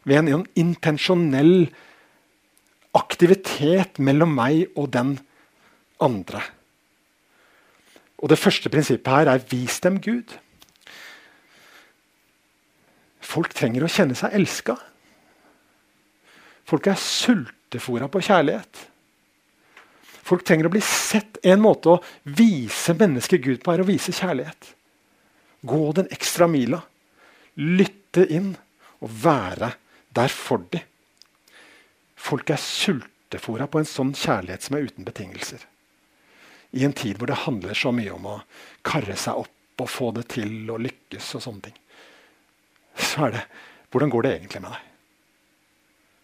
ved 0.09 0.23
en, 0.23 0.31
en 0.41 0.47
intensjonell 0.59 1.69
aktivitet 2.97 4.01
mellom 4.03 4.33
meg 4.35 4.71
og 4.75 4.91
den 4.95 5.19
andre. 6.03 6.43
Og 8.21 8.29
Det 8.29 8.39
første 8.39 8.69
prinsippet 8.69 9.13
her 9.13 9.29
er 9.29 9.39
'vis 9.39 9.81
dem 9.81 10.01
Gud'. 10.01 10.39
Folk 13.21 13.55
trenger 13.55 13.85
å 13.85 13.89
kjenne 13.89 14.15
seg 14.15 14.35
elska. 14.35 14.77
Folk 16.65 16.87
er 16.87 16.95
sultefora 16.95 18.09
på 18.09 18.21
kjærlighet. 18.21 18.89
Folk 20.23 20.45
trenger 20.45 20.67
å 20.67 20.73
bli 20.75 20.81
sett. 20.81 21.39
En 21.45 21.61
måte 21.61 21.89
å 21.89 22.03
vise 22.25 22.95
mennesket 22.95 23.43
Gud 23.43 23.63
på 23.63 23.73
er 23.73 23.81
å 23.81 23.89
vise 23.89 24.13
kjærlighet. 24.13 24.75
Gå 25.61 25.81
den 25.97 26.09
ekstra 26.15 26.49
mila. 26.51 26.83
Lytte 27.61 28.25
inn 28.31 28.55
og 29.01 29.11
være 29.25 29.75
der 30.17 30.33
for 30.33 30.65
dem. 30.73 30.87
Folk 32.21 32.53
er 32.53 32.61
sultefora 32.61 33.67
på 33.71 33.81
en 33.81 33.89
sånn 33.89 34.15
kjærlighet 34.17 34.67
som 34.67 34.77
er 34.77 34.89
uten 34.89 35.07
betingelser 35.07 35.65
i 36.71 36.85
en 36.85 36.95
tid 36.95 37.19
hvor 37.19 37.31
det 37.31 37.43
handler 37.47 37.75
så 37.75 37.93
mye 37.95 38.13
om 38.15 38.29
å 38.31 38.37
karre 38.87 39.17
seg 39.19 39.43
opp 39.43 39.83
og 39.83 39.91
få 39.91 40.11
det 40.15 40.27
til 40.35 40.71
og 40.71 40.83
lykkes 40.85 41.33
og 41.39 41.43
sånne 41.45 41.67
ting, 41.69 41.77
så 42.95 43.29
er 43.29 43.37
det 43.39 43.45
Hvordan 43.91 44.11
går 44.13 44.23
det 44.23 44.31
egentlig 44.31 44.61
med 44.63 44.71
deg? 44.71 44.83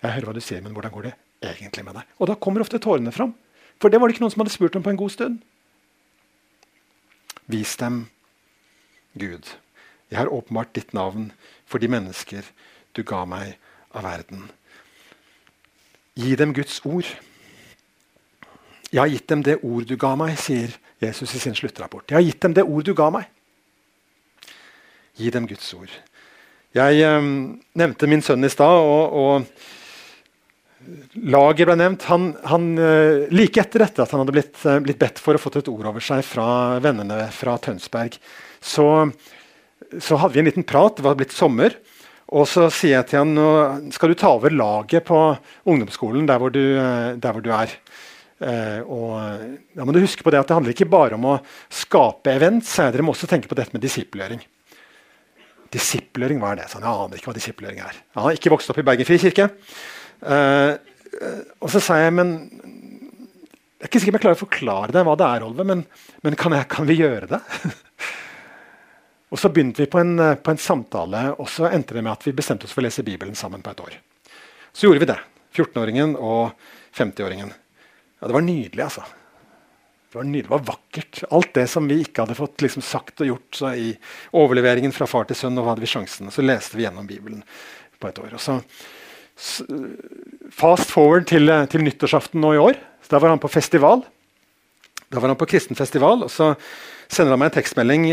Jeg 0.04 0.12
hører 0.14 0.26
hva 0.28 0.32
du 0.36 0.44
sier, 0.44 0.60
men 0.62 0.74
hvordan 0.76 0.92
går 0.94 1.06
det 1.08 1.10
egentlig 1.48 1.82
med 1.82 1.96
deg? 1.98 2.12
Og 2.22 2.28
da 2.30 2.36
kommer 2.38 2.62
ofte 2.62 2.78
tårene 2.78 3.10
fram. 3.10 3.32
For 3.82 3.90
det 3.90 3.98
var 3.98 4.06
det 4.06 4.14
ikke 4.14 4.22
noen 4.22 4.34
som 4.36 4.44
hadde 4.44 4.52
spurt 4.54 4.76
om 4.78 4.84
på 4.84 4.92
en 4.92 5.00
god 5.00 5.10
stund. 5.10 5.40
Vis 7.50 7.72
dem 7.80 8.04
Gud. 9.18 9.48
Jeg 10.10 10.20
har 10.20 10.32
åpenbart 10.32 10.74
ditt 10.76 10.92
navn 10.94 11.30
for 11.66 11.82
de 11.82 11.90
mennesker 11.90 12.46
du 12.96 13.02
ga 13.06 13.24
meg 13.28 13.56
av 13.96 14.06
verden. 14.06 14.46
Gi 16.16 16.36
dem 16.38 16.54
Guds 16.56 16.78
ord. 16.86 17.08
Jeg 18.92 19.00
har 19.02 19.10
gitt 19.10 19.28
dem 19.28 19.42
det 19.44 19.58
ord 19.66 19.88
du 19.88 19.96
ga 20.00 20.14
meg, 20.16 20.36
sier 20.40 20.72
Jesus 21.02 21.34
i 21.36 21.40
sin 21.42 21.56
sluttrapport. 21.58 22.06
Jeg 22.08 22.16
har 22.16 22.24
gitt 22.24 22.44
dem 22.44 22.54
det 22.56 22.64
ord 22.64 22.86
du 22.86 22.94
ga 22.96 23.10
meg. 23.12 23.26
Gi 25.16 25.32
dem 25.32 25.48
Guds 25.48 25.68
ord. 25.76 25.92
Jeg 26.76 27.02
eh, 27.02 27.32
nevnte 27.76 28.08
min 28.08 28.22
sønn 28.24 28.44
i 28.46 28.52
stad, 28.52 28.78
og, 28.84 29.16
og 29.16 29.74
Lager 31.26 31.66
ble 31.66 31.74
nevnt. 31.80 32.04
Han, 32.12 32.28
han, 32.46 32.66
eh, 32.78 33.26
like 33.34 33.58
etter 33.62 33.82
dette 33.82 34.04
at 34.04 34.12
han 34.12 34.22
hadde 34.22 34.34
blitt, 34.36 34.58
eh, 34.64 34.78
blitt, 34.84 35.00
bedt 35.00 35.22
for 35.22 35.34
å 35.34 35.40
få 35.40 35.50
et 35.56 35.70
ord 35.72 35.88
over 35.90 36.04
seg 36.04 36.22
fra 36.26 36.78
vennene 36.84 37.26
fra 37.34 37.56
Tønsberg, 37.62 38.18
så, 38.66 38.88
så 40.02 40.18
hadde 40.18 40.34
vi 40.34 40.42
en 40.42 40.50
liten 40.50 40.66
prat. 40.66 40.98
Det 40.98 41.06
var 41.06 41.18
blitt 41.18 41.34
sommer. 41.36 41.78
Og 42.34 42.48
så 42.50 42.66
sier 42.74 42.96
jeg 42.96 43.08
til 43.10 43.22
han 43.22 43.36
nå 43.36 43.50
skal 43.94 44.10
du 44.10 44.18
ta 44.18 44.32
over 44.34 44.50
laget 44.50 45.06
på 45.06 45.20
ungdomsskolen 45.70 46.26
der 46.26 46.42
hvor 46.42 46.50
du, 46.50 46.64
der 47.22 47.36
hvor 47.36 47.44
du 47.44 47.52
er. 47.54 47.76
Eh, 48.36 48.80
og 48.82 49.16
da 49.72 49.86
må 49.86 49.94
du 49.96 50.02
huske 50.02 50.20
på 50.20 50.28
Det 50.28 50.42
at 50.42 50.50
det 50.50 50.56
handler 50.58 50.74
ikke 50.74 50.90
bare 50.92 51.16
om 51.16 51.24
å 51.24 51.38
skape 51.72 52.34
events, 52.36 52.74
dere 52.76 53.04
må 53.04 53.14
også 53.14 53.28
tenke 53.30 53.48
på 53.48 53.56
dette 53.56 53.72
med 53.72 53.84
disippelgjøring. 53.84 54.42
Disippelgjøring, 55.72 56.42
hva 56.42 56.52
er 56.52 56.60
det? 56.60 56.68
Sånn, 56.72 56.84
jeg 56.84 57.06
aner 57.06 57.20
ikke 57.20 57.30
hva 57.30 57.38
disippelgjøring 57.38 57.80
er. 57.86 58.02
Jeg 58.02 58.26
har 58.26 58.36
ikke 58.40 58.52
vokst 58.52 58.72
opp 58.72 58.82
i 58.82 58.86
Bergen 58.86 59.08
frikirke. 59.08 59.48
Eh, 60.26 60.74
og 61.62 61.72
så 61.72 61.80
sa 61.80 61.96
jeg 62.02 62.12
men 62.12 62.30
Jeg 63.76 63.86
er 63.86 63.88
ikke 63.90 64.00
sikker 64.00 64.12
om 64.12 64.16
jeg 64.16 64.24
klarer 64.24 64.38
å 64.38 64.40
forklare 64.40 64.92
deg 64.92 65.04
hva 65.06 65.14
det 65.20 65.26
er, 65.28 65.42
Olve, 65.46 65.64
men, 65.68 65.82
men 66.24 66.36
kan, 66.40 66.54
jeg, 66.56 66.68
kan, 66.72 66.86
vi 66.88 66.96
gjøre 66.96 67.28
det? 67.28 67.40
og 69.30 69.40
Så 69.40 69.50
begynte 69.50 69.82
vi 69.82 69.90
på 69.90 69.98
en, 69.98 70.16
på 70.38 70.52
en, 70.52 70.60
samtale, 70.60 71.22
og 71.34 71.48
så 71.50 71.66
endte 71.66 71.96
det 71.96 72.04
med 72.04 72.12
at 72.12 72.26
vi 72.26 72.34
bestemte 72.36 72.68
oss 72.68 72.74
for 72.74 72.84
å 72.84 72.86
lese 72.86 73.02
Bibelen 73.06 73.34
sammen 73.34 73.62
på 73.64 73.72
et 73.72 73.82
år. 73.82 73.96
Så 74.70 74.86
gjorde 74.86 75.02
vi 75.02 75.08
det. 75.10 75.18
14-åringen 75.56 76.14
og 76.14 76.52
50-åringen. 76.94 77.50
Ja, 78.20 78.28
det 78.28 78.36
var 78.36 78.44
nydelig, 78.46 78.84
altså. 78.84 79.02
Det 80.06 80.20
var 80.20 80.28
nydelig, 80.28 80.46
det 80.46 80.54
var 80.54 80.68
vakkert. 80.68 81.22
Alt 81.34 81.52
det 81.58 81.66
som 81.72 81.88
vi 81.90 81.98
ikke 82.04 82.22
hadde 82.22 82.38
fått 82.38 82.62
liksom, 82.62 82.84
sagt 82.86 83.24
og 83.24 83.32
gjort 83.32 83.62
i 83.74 83.90
overleveringen 84.36 84.94
fra 84.94 85.08
far 85.10 85.26
til 85.26 85.38
sønn. 85.38 85.56
Nå 85.58 85.66
hadde 85.66 85.82
vi 85.82 85.90
sjansen, 85.90 86.30
så 86.30 86.44
leste 86.44 86.78
vi 86.78 86.86
gjennom 86.86 87.08
Bibelen 87.08 87.42
på 87.98 88.08
et 88.08 88.22
år. 88.22 88.36
Og 88.38 88.42
så, 88.42 88.60
Fast 90.56 90.88
forward 90.88 91.26
til, 91.28 91.50
til 91.68 91.82
nyttårsaften 91.84 92.40
nå 92.40 92.54
i 92.54 92.60
år. 92.62 92.78
Så 93.04 93.12
da 93.12 93.20
var 93.20 93.34
han 93.34 93.42
på 93.42 93.50
festival. 93.52 94.06
Da 95.12 95.20
var 95.20 95.34
han 95.34 95.38
på 95.38 95.48
kristen 95.50 95.76
festival, 95.76 96.24
og 96.24 96.32
så 96.32 96.54
sender 97.12 97.34
han 97.34 97.40
meg 97.40 97.50
en 97.50 97.56
tekstmelding 97.56 98.06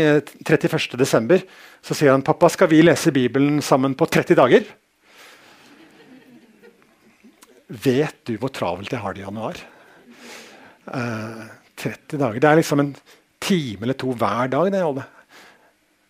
31.12. 0.46 1.34
Eh, 1.34 1.44
så 1.84 1.96
sier 1.96 2.14
han 2.14 2.24
pappa, 2.24 2.50
skal 2.52 2.70
vi 2.70 2.82
lese 2.84 3.12
Bibelen 3.14 3.60
sammen 3.64 3.96
på 3.98 4.08
30 4.08 4.38
dager. 4.38 4.68
Vet 7.68 8.20
du 8.28 8.36
hvor 8.38 8.52
travelt 8.54 8.92
jeg 8.92 9.02
har 9.02 9.16
det 9.16 9.22
i 9.22 9.26
januar? 9.26 9.58
Uh, 10.84 11.44
30 11.80 12.20
dager. 12.20 12.40
Det 12.40 12.50
er 12.50 12.60
liksom 12.60 12.82
en 12.82 12.94
time 13.44 13.86
eller 13.86 13.98
to 13.98 14.12
hver 14.12 14.50
dag. 14.52 14.70
det 14.72 14.82
holder. 14.82 15.08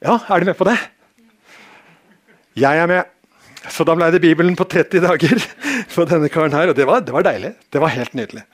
Ja, 0.05 0.19
er 0.29 0.41
du 0.41 0.47
med 0.51 0.59
på 0.59 0.67
det? 0.69 0.77
Jeg 2.61 2.79
er 2.79 2.91
med. 2.91 3.05
Så 3.73 3.87
da 3.89 3.95
ble 3.97 4.11
det 4.13 4.21
Bibelen 4.21 4.57
på 4.59 4.67
30 4.69 5.01
dager 5.07 5.41
for 5.95 6.11
denne 6.11 6.29
karen 6.29 6.53
her. 6.53 6.69
Og 6.69 6.77
det 6.77 6.87
var, 6.87 7.01
det 7.01 7.15
var 7.15 7.25
deilig. 7.25 7.55
Det 7.73 7.81
var 7.81 7.95
helt 7.95 8.15
nydelig. 8.15 8.45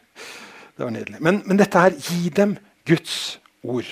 Det 0.76 0.86
var 0.86 0.94
nydelig. 0.94 1.18
Men, 1.20 1.42
men 1.44 1.58
dette 1.60 1.82
her, 1.82 1.96
gi 1.98 2.30
dem 2.36 2.54
Guds 2.88 3.40
ord. 3.66 3.88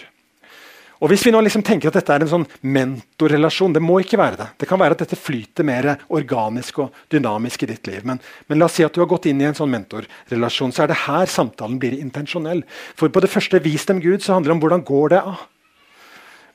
Og 0.98 1.12
Hvis 1.12 1.22
vi 1.26 1.30
nå 1.30 1.38
liksom 1.44 1.62
tenker 1.62 1.90
at 1.90 1.96
dette 2.00 2.14
er 2.14 2.24
en 2.24 2.30
sånn 2.30 2.46
mentorrelasjon 2.66 3.76
Det 3.76 3.82
må 3.82 4.00
ikke 4.02 4.18
være 4.18 4.40
det. 4.40 4.46
Det 4.58 4.68
kan 4.70 4.80
være 4.80 4.96
at 4.96 5.04
dette 5.04 5.18
flyter 5.18 5.66
mer 5.66 5.92
organisk 6.10 6.80
og 6.82 6.96
dynamisk 7.12 7.62
i 7.62 7.68
ditt 7.70 7.86
liv. 7.86 8.02
Men, 8.08 8.18
men, 8.48 8.58
la 8.58 8.66
oss 8.66 8.78
si 8.80 8.86
at 8.86 8.94
du 8.94 9.02
har 9.04 9.10
gått 9.10 9.28
inn 9.30 9.42
i 9.42 9.46
en 9.46 9.54
sånn 9.54 9.70
mentorrelasjon, 9.70 10.74
så 10.74 10.84
er 10.84 10.90
det 10.90 11.04
her 11.04 11.30
samtalen 11.30 11.78
blir 11.78 11.94
intensjonell. 12.00 12.64
For 12.98 13.14
på 13.14 13.22
det 13.22 13.30
første 13.30 13.62
'vis 13.62 13.86
dem 13.86 14.02
Gud' 14.02 14.24
så 14.26 14.34
handler 14.34 14.50
det 14.50 14.56
om 14.56 14.64
hvordan 14.64 14.86
går 14.90 15.14
det 15.14 15.22
av. 15.22 15.46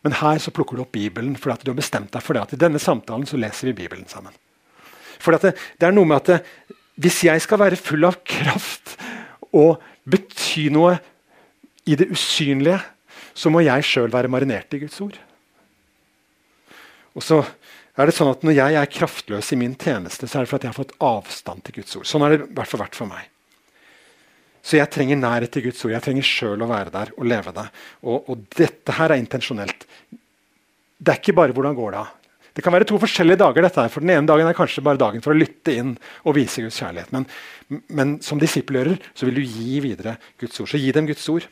Men 0.04 0.20
her 0.20 0.40
så 0.44 0.52
plukker 0.52 0.76
du 0.76 0.84
opp 0.84 0.92
Bibelen 0.92 1.38
fordi 1.40 1.64
du 1.64 1.72
har 1.72 1.80
bestemt 1.80 2.12
deg 2.12 2.24
for 2.24 2.36
det 2.36 2.44
at 2.44 2.54
i 2.54 2.60
denne 2.60 2.82
samtalen 2.82 3.26
så 3.26 3.40
leser 3.40 3.72
vi 3.72 3.80
Bibelen 3.84 4.08
sammen. 4.12 4.36
For 5.24 5.32
det, 5.32 5.56
det, 5.80 5.88
er 5.88 5.96
noe 5.96 6.10
med 6.10 6.20
at 6.20 6.28
det, 6.28 6.40
hvis 7.00 7.24
jeg 7.24 7.42
skal 7.42 7.62
være 7.62 7.80
full 7.80 8.04
av 8.04 8.20
kraft 8.28 8.98
og 9.56 9.80
bety 10.04 10.68
noe 10.74 10.98
i 11.88 11.96
det 11.96 12.10
usynlige, 12.12 12.82
så 13.34 13.52
må 13.54 13.64
jeg 13.66 13.86
sjøl 13.88 14.14
være 14.14 14.32
marinert 14.32 14.74
i 14.76 14.82
Guds 14.84 15.00
ord. 15.04 15.18
Og 17.14 17.26
så 17.26 17.42
er 17.94 18.10
det 18.10 18.16
sånn 18.18 18.32
at 18.32 18.42
Når 18.46 18.56
jeg 18.58 18.80
er 18.80 18.90
kraftløs 18.90 19.52
i 19.54 19.60
min 19.60 19.76
tjeneste, 19.78 20.28
så 20.28 20.40
er 20.40 20.46
det 20.46 20.52
fordi 20.52 20.68
jeg 20.68 20.74
har 20.74 20.80
fått 20.80 20.98
avstand 21.04 21.64
til 21.66 21.78
Guds 21.82 22.00
ord. 22.00 22.08
Sånn 22.10 22.26
har 22.26 22.34
det 22.34 22.42
i 22.42 22.56
hvert 22.58 22.72
fall 22.72 22.82
vært 22.82 22.98
for 22.98 23.10
meg. 23.10 23.30
Så 24.64 24.80
jeg 24.80 24.90
trenger 24.96 25.20
nærhet 25.20 25.52
til 25.52 25.68
Guds 25.68 25.84
ord. 25.84 25.94
Jeg 25.94 26.06
trenger 26.06 26.26
sjøl 26.26 26.64
å 26.64 26.70
være 26.70 26.94
der 26.94 27.12
og 27.18 27.28
leve 27.28 27.54
det. 27.56 27.68
Og, 28.02 28.30
og, 28.32 28.46
dette 28.56 28.96
her 28.96 29.12
er 29.12 29.22
intensjonelt. 29.22 29.86
Det 30.98 31.12
er 31.12 31.20
ikke 31.20 31.36
bare 31.36 31.56
hvordan 31.56 31.76
går 31.78 31.94
det 31.94 32.02
av. 32.02 32.14
Det 32.54 32.62
kan 32.64 32.74
være 32.74 32.88
to 32.88 33.00
forskjellige 33.02 33.42
dager. 33.42 33.66
dette 33.66 33.82
her, 33.82 33.92
for 33.92 34.06
Den 34.06 34.14
ene 34.14 34.30
dagen 34.30 34.48
er 34.48 34.56
kanskje 34.56 34.86
bare 34.86 35.02
dagen 35.02 35.24
for 35.26 35.34
å 35.34 35.38
lytte 35.38 35.74
inn 35.74 35.96
og 36.24 36.38
vise 36.38 36.64
Guds 36.64 36.78
kjærlighet. 36.80 37.12
Men, 37.12 37.26
men 37.90 38.16
som 38.24 38.40
disippelgjører 38.40 39.02
så 39.14 39.28
vil 39.28 39.42
du 39.42 39.44
gi 39.44 39.82
videre 39.84 40.16
Guds 40.40 40.62
ord. 40.62 40.70
Så 40.70 40.82
gi 40.82 40.94
dem 40.96 41.10
Guds 41.10 41.26
ord. 41.34 41.50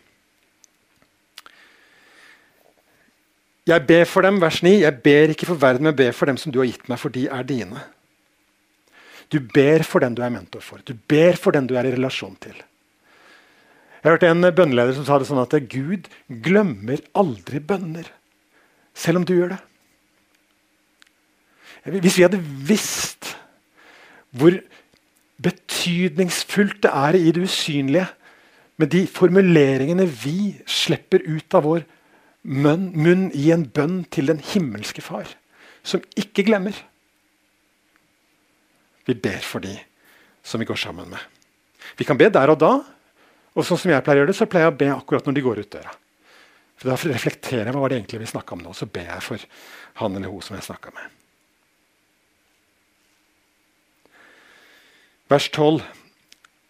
Jeg 3.67 3.86
ber 3.88 4.08
for 4.10 4.26
dem, 4.26 4.39
vers 4.41 4.62
9. 4.65 4.71
Jeg 4.82 5.02
ber 5.06 5.34
ikke 5.34 5.45
for 5.52 5.60
verden, 5.62 5.86
men 5.86 5.95
ber 5.95 6.15
for 6.17 6.30
dem 6.30 6.38
som 6.41 6.54
du 6.54 6.60
har 6.62 6.69
gitt 6.69 6.88
meg, 6.89 6.97
for 7.02 7.13
de 7.13 7.28
er 7.30 7.45
dine. 7.45 7.84
Du 9.32 9.39
ber 9.39 9.86
for 9.88 10.04
den 10.04 10.15
du 10.17 10.24
er 10.26 10.34
mentor 10.34 10.63
for. 10.65 10.82
Du 10.84 10.95
ber 11.08 11.38
for 11.39 11.56
den 11.56 11.69
du 11.69 11.78
er 11.80 11.88
i 11.88 11.93
relasjon 11.93 12.36
til. 12.41 12.58
Jeg 14.02 14.10
hørte 14.10 14.32
en 14.34 14.50
bønneleder 14.58 14.97
som 14.97 15.06
sa 15.06 15.19
det 15.21 15.30
sånn 15.30 15.43
at 15.43 15.54
Gud 15.69 16.10
glemmer 16.43 17.04
aldri 17.13 17.62
bønner, 17.62 18.08
selv 18.97 19.21
om 19.21 19.28
du 19.28 19.36
gjør 19.36 19.54
det. 19.54 19.62
Hvis 22.02 22.17
vi 22.17 22.26
hadde 22.26 22.41
visst 22.41 23.30
hvor 24.38 24.58
betydningsfullt 25.41 26.82
det 26.84 26.91
er 26.91 27.17
i 27.17 27.32
det 27.36 27.45
usynlige, 27.45 28.08
med 28.82 28.89
de 28.95 29.06
formuleringene 29.06 30.08
vi 30.10 30.56
slipper 30.65 31.21
ut 31.28 31.58
av 31.58 31.67
vår 31.67 31.84
munn, 32.43 33.30
i 33.34 33.51
en 33.54 33.67
bønn 33.69 34.04
til 34.13 34.32
den 34.32 34.41
himmelske 34.41 35.04
Far, 35.06 35.30
som 35.84 36.04
ikke 36.17 36.45
glemmer. 36.47 36.75
Vi 39.06 39.17
ber 39.17 39.41
for 39.45 39.63
de 39.63 39.75
som 40.43 40.62
vi 40.62 40.67
går 40.69 40.80
sammen 40.80 41.10
med. 41.10 41.21
Vi 41.97 42.06
kan 42.06 42.17
be 42.17 42.30
der 42.30 42.54
og 42.54 42.60
da. 42.62 42.73
Og 43.51 43.65
sånn 43.67 43.80
som 43.82 43.91
jeg 43.91 44.04
pleier 44.06 44.21
å 44.21 44.23
gjøre 44.23 44.32
det, 44.32 44.38
så 44.38 44.47
pleier 44.47 44.69
jeg 44.69 44.73
å 44.73 44.80
be 44.80 44.91
akkurat 44.93 45.25
når 45.27 45.36
de 45.36 45.43
går 45.45 45.62
ut 45.63 45.73
døra. 45.73 45.95
For 46.80 46.89
Da 46.89 46.97
reflekterer 46.97 47.69
jeg 47.69 47.77
hva 47.77 47.89
det 47.91 47.97
egentlig 47.99 48.21
vi 48.23 48.30
snakka 48.32 48.56
om 48.56 48.63
nå. 48.63 48.73
Så 48.73 48.88
ber 48.89 49.10
jeg 49.10 49.25
for 49.25 49.43
han 50.01 50.15
eller 50.15 50.32
hun 50.32 50.45
som 50.45 50.56
jeg 50.58 50.65
snakka 50.65 50.93
med. 50.95 51.17
Vers 55.30 55.49
12. 55.51 55.84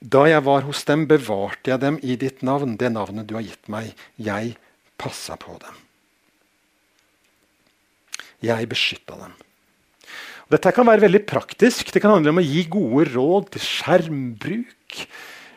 Da 0.01 0.25
jeg 0.25 0.41
var 0.43 0.65
hos 0.65 0.81
dem, 0.89 1.05
bevarte 1.07 1.71
jeg 1.71 1.79
dem 1.83 1.99
i 2.01 2.17
ditt 2.17 2.41
navn, 2.41 2.75
det 2.81 2.89
navnet 2.91 3.29
du 3.29 3.35
har 3.37 3.45
gitt 3.45 3.69
meg. 3.69 3.93
Jeg 4.17 4.55
passa 5.01 5.37
på 5.39 5.57
dem. 5.61 5.79
Jeg 8.41 8.69
beskytta 8.69 9.17
dem. 9.19 9.33
Og 10.45 10.55
dette 10.55 10.73
kan 10.75 10.87
være 10.87 11.05
veldig 11.05 11.21
praktisk. 11.29 11.93
Det 11.93 12.01
kan 12.03 12.15
handle 12.15 12.33
om 12.33 12.41
å 12.41 12.45
gi 12.45 12.65
gode 12.69 13.05
råd 13.13 13.51
til 13.53 13.65
skjermbruk. 13.65 15.03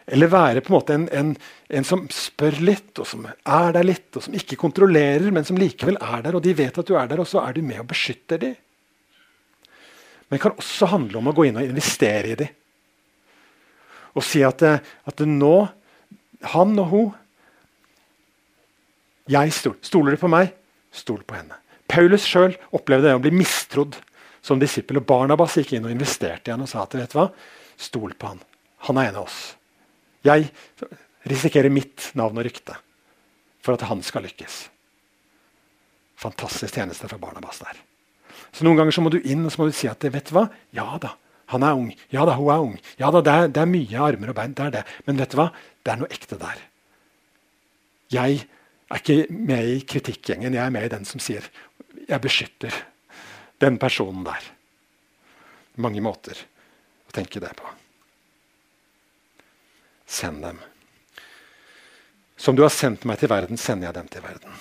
Eller 0.04 0.28
være 0.28 0.60
på 0.60 0.70
en 0.70 0.76
måte 0.76 0.96
en, 0.98 1.06
en, 1.16 1.30
en, 1.72 1.86
som 1.88 2.04
spør 2.12 2.58
litt, 2.60 2.92
og 3.00 3.08
som 3.08 3.24
er 3.26 3.72
der 3.72 3.88
litt, 3.88 4.10
og 4.12 4.26
som 4.26 4.36
ikke 4.36 4.58
kontrollerer, 4.60 5.30
men 5.32 5.46
som 5.48 5.58
likevel 5.58 5.96
er 5.96 6.26
der. 6.26 6.36
Og 6.36 6.44
de 6.44 6.52
vet 6.56 6.76
at 6.80 6.90
du 6.90 6.92
er 7.00 7.08
der, 7.10 7.22
og 7.22 7.28
så 7.30 7.40
er 7.40 7.56
du 7.56 7.64
med 7.64 7.80
og 7.80 7.88
beskytter 7.94 8.42
dem. 8.42 8.58
Men 10.28 10.36
det 10.36 10.44
kan 10.44 10.60
også 10.60 10.90
handle 10.92 11.20
om 11.20 11.32
å 11.32 11.34
gå 11.36 11.48
inn 11.48 11.60
og 11.60 11.66
investere 11.66 12.32
i 12.32 12.38
dem. 12.44 12.52
Og 14.14 14.22
si 14.22 14.44
at, 14.46 14.62
at 14.62 15.24
nå, 15.26 15.56
han 16.54 16.78
og 16.78 16.92
hun 16.92 17.12
jeg 19.30 19.52
stol, 19.56 19.76
Stoler 19.84 20.16
du 20.16 20.20
på 20.20 20.30
meg? 20.32 20.52
Stol 20.94 21.22
på 21.26 21.36
henne. 21.38 21.56
Paulus 21.90 22.26
sjøl 22.28 22.56
opplevde 22.74 23.08
det 23.08 23.16
å 23.16 23.22
bli 23.22 23.32
mistrodd 23.34 23.96
som 24.44 24.60
disippel. 24.60 24.98
og 25.00 25.06
Barnabas 25.08 25.56
gikk 25.58 25.74
inn 25.76 25.86
og 25.88 25.94
investerte 25.94 26.50
i 26.50 26.54
han 26.54 26.64
og 26.64 26.70
sa 26.70 26.84
at 26.84 26.96
vet 26.96 27.12
du 27.12 27.18
hva? 27.18 27.30
Stol 27.80 28.14
på 28.18 28.32
han. 28.32 28.42
Han 28.88 29.00
er 29.00 29.10
en 29.10 29.20
av 29.20 29.28
oss. 29.28 29.56
Jeg 30.24 30.50
risikerer 31.28 31.72
mitt 31.72 32.10
navn 32.16 32.38
og 32.40 32.46
rykte 32.46 32.76
for 33.64 33.76
at 33.76 33.86
han 33.88 34.02
skal 34.04 34.26
lykkes. 34.26 34.68
Fantastisk 36.20 36.76
tjeneste 36.76 37.08
fra 37.08 37.18
Barnabas 37.20 37.62
der. 37.64 37.80
Så 38.54 38.64
Noen 38.64 38.78
ganger 38.78 38.94
så 38.94 39.02
må 39.04 39.10
du 39.12 39.20
inn 39.20 39.44
og 39.44 39.52
så 39.52 39.62
må 39.62 39.68
du 39.68 39.76
si 39.76 39.88
at 39.90 40.04
vet 40.04 40.28
du 40.28 40.36
hva? 40.36 40.46
Ja 40.76 40.98
da, 41.00 41.14
han 41.52 41.64
er 41.66 41.76
ung. 41.78 41.90
Ja 42.12 42.26
da, 42.28 42.36
hun 42.38 42.52
er 42.52 42.64
ung. 42.68 42.76
Ja 43.00 43.10
da, 43.14 43.22
det 43.24 43.32
er, 43.32 43.48
det 43.52 43.62
er 43.64 43.70
mye 43.70 44.04
armer 44.04 44.32
og 44.32 44.38
bein. 44.38 44.54
det 44.56 44.68
er 44.68 44.76
det. 44.78 44.84
Men 45.08 45.20
vet 45.20 45.32
du 45.32 45.40
hva? 45.40 45.48
Det 45.84 45.92
er 45.92 46.00
noe 46.00 46.12
ekte 46.12 46.38
der. 46.40 46.60
Jeg 48.14 48.44
er 48.94 49.02
ikke 49.02 49.34
med 49.34 49.70
i 49.70 49.78
kritikkgjengen. 49.88 50.54
Jeg 50.54 50.64
er 50.64 50.74
med 50.74 50.86
i 50.86 50.92
den 50.92 51.06
som 51.08 51.22
sier 51.22 51.46
jeg 52.04 52.20
beskytter 52.20 52.74
den 53.62 53.78
personen 53.80 54.24
der. 54.26 54.44
Mange 55.80 56.02
måter 56.04 56.38
å 57.08 57.14
tenke 57.14 57.42
det 57.42 57.50
på. 57.58 57.70
Send 60.06 60.44
dem. 60.44 60.60
Som 62.36 62.58
du 62.58 62.62
har 62.62 62.72
sendt 62.74 63.06
meg 63.08 63.18
til 63.20 63.30
verden, 63.32 63.58
sender 63.58 63.88
jeg 63.88 63.96
dem 63.96 64.10
til 64.12 64.24
verden. 64.24 64.58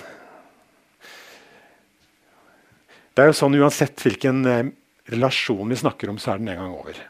Det 3.14 3.22
er 3.22 3.30
jo 3.30 3.38
sånn 3.38 3.58
Uansett 3.60 4.00
hvilken 4.02 4.46
eh, 4.50 4.70
relasjon 5.14 5.70
vi 5.70 5.78
snakker 5.78 6.10
om, 6.10 6.18
så 6.22 6.34
er 6.34 6.42
den 6.42 6.54
en 6.54 6.62
gang 6.64 6.78
over. 6.78 7.02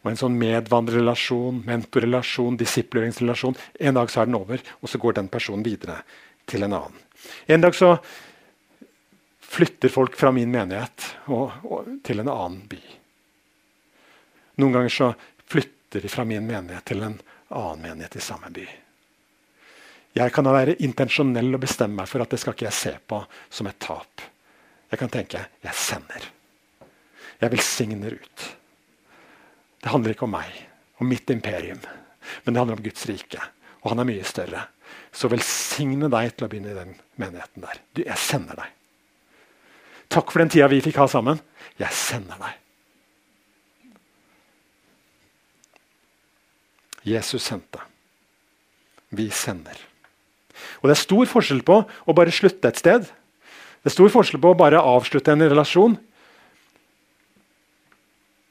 Og 0.00 0.10
en 0.10 0.16
sånn 0.16 0.38
medvandrerrelasjon, 0.40 1.60
mentorrelasjon, 1.66 2.56
disipleringsrelasjon. 2.60 3.56
En 3.84 3.98
dag 3.98 4.10
så 4.10 4.22
er 4.22 4.30
den 4.30 4.38
over, 4.38 4.62
og 4.80 4.88
så 4.88 5.00
går 5.00 5.18
den 5.18 5.28
personen 5.32 5.64
videre 5.66 6.00
til 6.48 6.64
en 6.64 6.76
annen. 6.78 7.02
En 7.46 7.60
dag 7.60 7.76
så 7.76 7.94
flytter 9.50 9.92
folk 9.92 10.16
fra 10.16 10.32
min 10.32 10.50
menighet 10.50 11.04
og, 11.26 11.52
og, 11.66 11.88
til 12.06 12.22
en 12.22 12.30
annen 12.32 12.62
by. 12.70 12.80
Noen 14.62 14.76
ganger 14.76 14.94
så 14.94 15.10
flytter 15.50 16.04
de 16.04 16.12
fra 16.12 16.24
min 16.28 16.46
menighet 16.46 16.86
til 16.92 17.02
en 17.04 17.18
annen 17.48 17.82
menighet 17.82 18.16
i 18.16 18.24
samme 18.24 18.52
by. 18.54 18.66
Jeg 20.16 20.34
kan 20.34 20.48
være 20.50 20.78
intensjonell 20.82 21.54
og 21.54 21.62
bestemme 21.62 22.00
meg 22.00 22.10
for 22.10 22.22
at 22.22 22.32
det 22.32 22.40
skal 22.42 22.56
ikke 22.56 22.66
jeg 22.66 22.78
se 22.78 22.94
på 23.10 23.20
som 23.50 23.68
et 23.70 23.78
tap. 23.82 24.24
Jeg 24.90 24.98
kan 25.02 25.12
tenke 25.12 25.44
jeg 25.62 25.76
sender. 25.78 26.30
Jeg 27.40 27.52
velsigner 27.52 28.16
ut. 28.18 28.46
Det 29.80 29.92
handler 29.92 30.14
ikke 30.14 30.26
om 30.28 30.34
meg 30.36 30.50
og 31.00 31.08
mitt 31.08 31.30
imperium, 31.32 31.80
men 32.44 32.52
det 32.52 32.60
handler 32.60 32.76
om 32.76 32.84
Guds 32.84 33.06
rike. 33.08 33.40
Og 33.80 33.94
han 33.94 34.02
er 34.02 34.08
mye 34.10 34.26
større. 34.28 34.66
Så 35.14 35.30
velsigne 35.32 36.10
deg 36.12 36.34
til 36.34 36.46
å 36.46 36.50
begynne 36.52 36.74
i 36.74 36.76
den 36.76 36.96
menigheten 37.20 37.64
der. 37.64 37.80
Du, 37.96 38.02
jeg 38.04 38.20
sender 38.20 38.58
deg. 38.60 38.74
Takk 40.10 40.32
for 40.32 40.42
den 40.42 40.50
tida 40.52 40.68
vi 40.68 40.82
fikk 40.84 40.98
ha 41.00 41.06
sammen. 41.08 41.40
Jeg 41.80 41.94
sender 41.96 42.40
deg. 42.42 42.58
Jesus 47.08 47.46
sendte. 47.46 47.80
Vi 49.16 49.30
sender. 49.32 49.78
Og 50.82 50.90
det 50.90 50.96
er 50.96 51.00
stor 51.00 51.30
forskjell 51.30 51.62
på 51.66 51.78
å 51.80 52.16
bare 52.16 52.34
slutte 52.34 52.68
et 52.68 52.82
sted. 52.82 53.06
Det 53.80 53.88
er 53.88 53.96
stor 53.96 54.12
forskjell 54.12 54.42
på 54.42 54.52
å 54.52 54.58
bare 54.58 54.82
avslutte 54.84 55.32
en 55.32 55.46
relasjon 55.46 55.96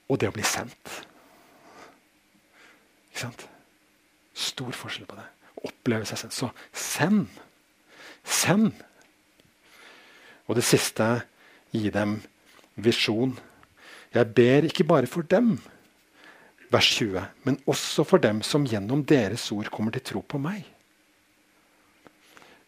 og 0.09 0.17
det 0.17 0.31
å 0.31 0.33
bli 0.33 0.45
sendt. 0.47 1.03
Ikke 3.19 3.27
sant? 3.27 3.41
Stor 4.31 4.71
forskjell 4.71 5.07
på 5.09 5.17
det. 5.19 5.25
Oppleve 5.67 6.07
seg 6.07 6.21
selv. 6.21 6.31
Så 6.31 6.47
send. 6.71 7.25
Send. 8.23 8.71
Og 10.47 10.55
det 10.55 10.63
siste 10.63 11.07
gi 11.75 11.91
dem 11.91 12.21
visjon. 12.79 13.35
Jeg 14.15 14.31
ber 14.37 14.69
ikke 14.69 14.87
bare 14.87 15.09
for 15.11 15.27
dem, 15.27 15.57
vers 16.71 16.87
20, 16.95 17.27
men 17.43 17.59
også 17.69 18.05
for 18.07 18.23
dem 18.23 18.39
som 18.45 18.63
gjennom 18.65 19.03
deres 19.05 19.49
ord 19.51 19.67
kommer 19.73 19.93
til 19.93 20.05
tro 20.07 20.23
på 20.23 20.39
meg. 20.41 20.63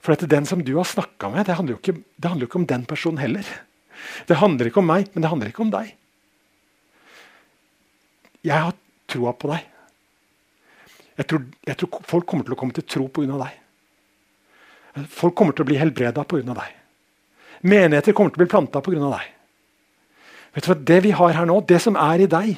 For 0.04 0.12
dette, 0.14 0.28
Den 0.28 0.46
som 0.46 0.66
du 0.66 0.76
har 0.76 0.86
snakka 0.86 1.32
med, 1.32 1.46
det 1.48 1.56
handler, 1.56 1.80
ikke, 1.80 1.96
det 2.20 2.28
handler 2.28 2.44
jo 2.44 2.52
ikke 2.52 2.62
om 2.62 2.68
den 2.68 2.86
personen 2.86 3.24
heller. 3.24 3.48
Det 4.28 4.36
handler 4.36 4.68
ikke 4.68 4.84
om 4.84 4.90
meg, 4.92 5.08
men 5.14 5.24
det 5.24 5.30
handler 5.32 5.48
ikke 5.48 5.64
om 5.64 5.72
deg. 5.72 5.96
Jeg 8.44 8.58
har 8.58 8.76
troa 9.08 9.32
på 9.32 9.56
deg. 9.56 9.72
Jeg 11.20 11.28
tror, 11.28 11.44
jeg 11.68 11.78
tror, 11.78 12.02
folk 12.08 12.28
kommer 12.30 12.48
til 12.48 12.56
å 12.56 12.60
komme 12.60 12.76
til 12.76 12.88
tro 12.88 13.08
pga. 13.12 13.38
deg. 13.44 15.08
Folk 15.12 15.36
kommer 15.36 15.56
til 15.56 15.66
å 15.66 15.70
bli 15.72 15.80
helbreda 15.80 16.24
pga. 16.24 16.56
deg. 16.56 16.78
Menigheter 17.62 18.14
kommer 18.14 18.32
til 18.32 18.42
å 18.42 18.46
bli 18.46 18.52
planta 18.52 18.82
pga. 18.82 19.12
deg. 19.18 19.32
Vet 20.54 20.66
du 20.66 20.72
hva, 20.72 20.86
Det 20.86 21.00
vi 21.04 21.12
har 21.12 21.34
her 21.34 21.46
nå, 21.46 21.62
det 21.68 21.82
som 21.82 21.96
er 21.96 22.22
i 22.22 22.28
deg, 22.28 22.58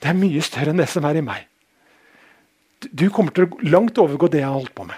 det 0.00 0.10
er 0.10 0.18
mye 0.18 0.42
større 0.42 0.70
enn 0.70 0.80
det 0.82 0.88
som 0.90 1.04
er 1.04 1.16
i 1.16 1.24
meg. 1.24 1.46
Du 2.92 3.08
kommer 3.10 3.32
til 3.32 3.46
å 3.46 3.58
langt 3.70 3.98
overgå 3.98 4.28
det 4.28 4.42
jeg 4.42 4.48
har 4.48 4.58
holdt 4.58 4.74
på 4.74 4.84
med. 4.84 4.96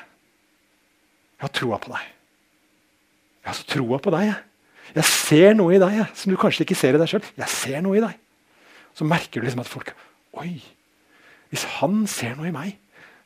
Jeg 1.37 1.47
har 1.47 1.53
troa 1.55 1.79
på 1.79 1.93
deg. 1.93 2.07
Jeg 3.45 3.53
har 3.53 3.59
så 3.59 3.67
troa 3.71 3.99
på 4.03 4.11
deg. 4.11 4.25
Jeg. 4.27 4.39
jeg 4.97 5.05
ser 5.07 5.53
noe 5.55 5.77
i 5.77 5.79
deg 5.79 5.99
jeg, 6.01 6.07
som 6.19 6.33
du 6.33 6.39
kanskje 6.41 6.65
ikke 6.65 6.79
ser 6.79 6.97
i 6.97 7.03
deg 7.03 7.11
sjøl. 7.13 7.29
Jeg 7.37 7.53
ser 7.53 7.85
noe 7.85 7.99
i 7.99 8.03
deg. 8.03 8.17
Så 8.97 9.07
merker 9.07 9.39
du 9.39 9.47
liksom 9.47 9.63
at 9.63 9.71
folk 9.71 9.93
Oi! 10.37 10.59
Hvis 11.53 11.67
han 11.79 12.05
ser 12.11 12.37
noe 12.37 12.51
i 12.51 12.55
meg, 12.55 12.77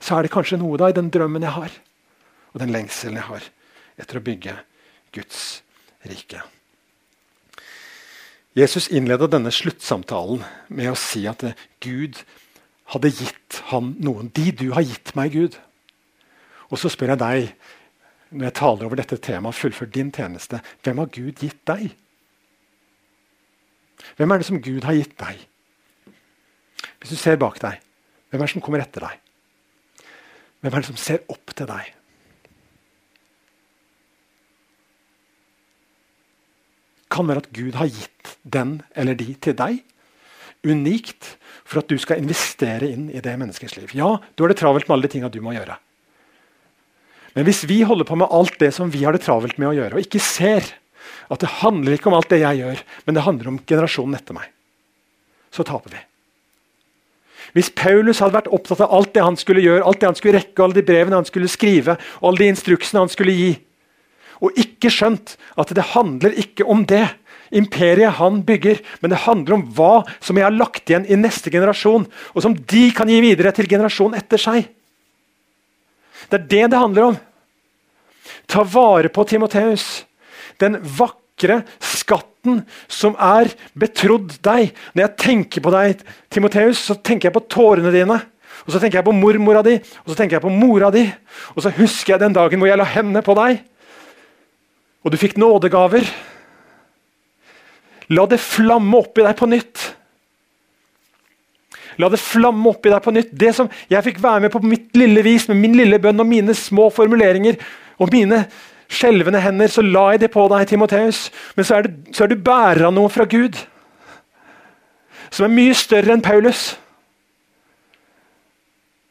så 0.00 0.16
er 0.16 0.26
det 0.26 0.32
kanskje 0.34 0.60
noe 0.60 0.78
da 0.80 0.90
i 0.90 0.96
den 0.96 1.10
drømmen 1.12 1.44
jeg 1.44 1.56
har, 1.56 1.74
og 2.52 2.62
den 2.62 2.72
lengselen 2.74 3.20
jeg 3.20 3.28
har 3.28 3.50
etter 4.00 4.20
å 4.20 4.24
bygge 4.24 4.56
Guds 5.14 5.60
rike. 6.08 6.42
Jesus 8.56 8.88
innleda 8.90 9.28
denne 9.30 9.52
sluttsamtalen 9.54 10.42
med 10.74 10.90
å 10.90 10.98
si 10.98 11.22
at 11.30 11.44
Gud 11.84 12.18
hadde 12.90 13.12
gitt 13.14 13.60
ham 13.70 13.92
noen. 14.02 14.32
De 14.34 14.50
du 14.50 14.70
har 14.74 14.82
gitt 14.82 15.12
meg, 15.14 15.36
Gud. 15.36 15.58
Og 16.70 16.80
så 16.80 16.90
spør 16.90 17.14
jeg 17.14 17.22
deg, 17.22 17.52
når 18.30 18.48
jeg 18.48 18.56
taler 18.58 18.86
over 18.86 18.98
dette 18.98 19.18
temaet, 19.22 19.58
fullfør 19.58 19.90
din 19.90 20.10
tjeneste, 20.14 20.60
hvem 20.82 21.02
har 21.02 21.12
Gud 21.14 21.42
gitt 21.42 21.62
deg? 21.70 21.92
Hvem 24.18 24.32
er 24.32 24.40
det 24.40 24.48
som 24.48 24.60
Gud 24.62 24.86
har 24.86 24.98
gitt 24.98 25.14
deg? 25.20 25.46
Hvis 27.00 27.14
du 27.14 27.18
ser 27.20 27.38
bak 27.40 27.60
deg, 27.62 27.78
hvem 28.30 28.40
er 28.40 28.46
det 28.46 28.54
som 28.54 28.62
kommer 28.62 28.82
etter 28.82 29.06
deg? 29.06 29.18
Hvem 30.60 30.74
er 30.74 30.82
det 30.82 30.90
som 30.90 31.00
ser 31.00 31.24
opp 31.32 31.54
til 31.56 31.68
deg? 31.70 31.88
Kan 37.10 37.26
være 37.26 37.42
at 37.42 37.52
Gud 37.56 37.78
har 37.80 37.90
gitt 37.90 38.34
den 38.46 38.78
eller 38.94 39.18
de 39.18 39.32
til 39.42 39.56
deg. 39.58 39.80
Unikt 40.62 41.34
for 41.64 41.80
at 41.80 41.90
du 41.90 41.96
skal 41.98 42.20
investere 42.22 42.90
inn 42.90 43.08
i 43.10 43.22
det 43.24 43.34
menneskets 43.40 43.76
liv. 43.78 43.94
Ja, 43.96 44.18
du 44.36 44.44
har 44.44 44.52
det 44.52 44.60
travelt 44.60 44.86
med 44.86 44.96
alle 44.96 45.08
de 45.08 45.14
tinga 45.16 45.30
du 45.32 45.40
må 45.42 45.54
gjøre. 45.56 45.78
Men 47.34 47.46
hvis 47.46 47.62
vi 47.70 47.80
holder 47.86 48.06
på 48.06 48.18
med 48.18 48.30
alt 48.34 48.58
det 48.62 48.72
som 48.74 48.90
vi 48.90 49.04
har 49.04 49.14
det 49.14 49.22
travelt 49.24 49.58
med 49.58 49.70
å 49.70 49.74
gjøre, 49.76 49.96
og 49.96 50.06
ikke 50.06 50.22
ser 50.22 50.66
at 51.30 51.42
det 51.42 51.50
handler 51.60 51.94
ikke 51.94 52.10
om 52.10 52.18
alt 52.18 52.30
det 52.30 52.42
jeg 52.42 52.62
gjør, 52.62 52.82
men 53.06 53.16
det 53.16 53.26
handler 53.26 53.50
om 53.52 53.60
generasjonen 53.62 54.18
etter 54.18 54.36
meg, 54.36 54.50
så 55.54 55.66
taper 55.66 55.94
vi. 55.94 56.02
Hvis 57.56 57.72
Paulus 57.74 58.20
hadde 58.22 58.36
vært 58.38 58.52
opptatt 58.54 58.82
av 58.84 58.92
alt 58.94 59.12
det 59.14 59.24
han 59.24 59.38
skulle 59.38 59.64
gjøre, 59.64 59.84
alt 59.86 60.00
det 60.02 60.10
han 60.10 60.18
skulle 60.18 60.38
rekke, 60.38 60.62
alle 60.62 60.78
de 60.78 60.86
brevene 60.86 61.18
han 61.18 61.28
skulle 61.28 61.50
skrive, 61.50 61.96
alle 62.20 62.42
de 62.42 62.50
instruksene 62.52 63.02
han 63.02 63.12
skulle 63.12 63.34
gi, 63.34 63.50
og 64.40 64.56
ikke 64.60 64.92
skjønt 64.92 65.34
at 65.60 65.72
det 65.76 65.90
handler 65.92 66.36
ikke 66.40 66.64
om 66.64 66.86
det 66.88 67.04
imperiet 67.50 68.16
han 68.20 68.40
bygger, 68.46 68.78
men 69.02 69.12
det 69.12 69.24
handler 69.26 69.58
om 69.58 69.64
hva 69.76 69.94
som 70.22 70.38
jeg 70.38 70.46
har 70.46 70.54
lagt 70.54 70.90
igjen 70.90 71.08
i 71.10 71.18
neste 71.18 71.52
generasjon, 71.52 72.06
og 72.06 72.44
som 72.44 72.54
de 72.54 72.84
kan 72.96 73.10
gi 73.10 73.18
videre 73.24 73.52
til 73.56 73.68
generasjonen 73.70 74.16
etter 74.20 74.40
seg. 74.40 74.68
Det 76.30 76.38
er 76.38 76.46
det 76.46 76.64
det 76.70 76.80
handler 76.80 77.10
om. 77.10 77.18
Ta 78.50 78.62
vare 78.66 79.10
på 79.12 79.24
Timoteus. 79.26 80.04
Den 80.62 80.78
vakre 80.82 81.19
skatten 81.80 82.60
som 82.90 83.16
er 83.16 83.52
betrodd 83.78 84.36
deg. 84.44 84.74
Når 84.92 85.04
jeg 85.06 85.16
tenker 85.24 85.64
på 85.64 85.72
deg, 85.74 86.04
Timoteus, 86.32 86.84
så 86.90 86.96
tenker 86.98 87.28
jeg 87.28 87.36
på 87.36 87.46
tårene 87.52 87.92
dine. 87.94 88.20
Og 88.66 88.74
så 88.74 88.80
tenker 88.80 89.00
jeg 89.00 89.06
på 89.06 89.16
mormora 89.16 89.62
di, 89.64 89.78
og 90.04 90.10
så 90.10 90.18
tenker 90.18 90.36
jeg 90.36 90.44
på 90.44 90.52
mora 90.52 90.90
di. 90.92 91.06
Og 91.56 91.64
så 91.64 91.72
husker 91.74 92.14
jeg 92.14 92.22
den 92.22 92.36
dagen 92.36 92.60
hvor 92.60 92.68
jeg 92.68 92.80
la 92.80 92.88
hendene 92.88 93.22
på 93.24 93.36
deg, 93.38 93.62
og 95.00 95.12
du 95.12 95.16
fikk 95.16 95.38
nådegaver. 95.40 96.04
La 98.12 98.26
det 98.28 98.40
flamme 98.42 98.98
opp 98.98 99.16
i 99.16 99.24
deg 99.24 99.36
på 99.38 99.48
nytt. 99.48 99.84
La 102.00 102.08
det 102.12 102.20
flamme 102.20 102.68
opp 102.68 102.86
i 102.86 102.92
deg 102.92 103.02
på 103.04 103.14
nytt. 103.14 103.30
Det 103.32 103.52
som 103.56 103.70
jeg 103.90 104.04
fikk 104.06 104.20
være 104.22 104.44
med 104.44 104.52
på 104.52 104.62
mitt 104.64 104.90
lille 104.98 105.22
vis, 105.24 105.48
med 105.48 105.60
min 105.60 105.78
lille 105.78 106.00
bønn 106.02 106.20
og 106.20 106.28
mine 106.28 106.56
små 106.56 106.88
formuleringer 106.92 107.58
og 108.00 108.12
mine 108.12 108.44
skjelvende 108.90 109.40
hender, 109.40 109.70
så 109.70 109.84
la 109.86 110.10
jeg 110.12 110.24
det 110.24 110.32
på 110.34 110.46
deg, 110.50 110.66
Timoteus. 110.68 111.28
Men 111.56 111.66
så 111.66 111.78
er, 111.78 111.86
det, 111.86 112.16
så 112.16 112.24
er 112.24 112.32
du 112.32 112.40
bærer 112.42 112.88
av 112.88 112.94
noe 112.96 113.12
fra 113.12 113.28
Gud 113.30 113.58
som 115.30 115.46
er 115.46 115.54
mye 115.54 115.74
større 115.78 116.14
enn 116.14 116.24
Paulus. 116.24 116.72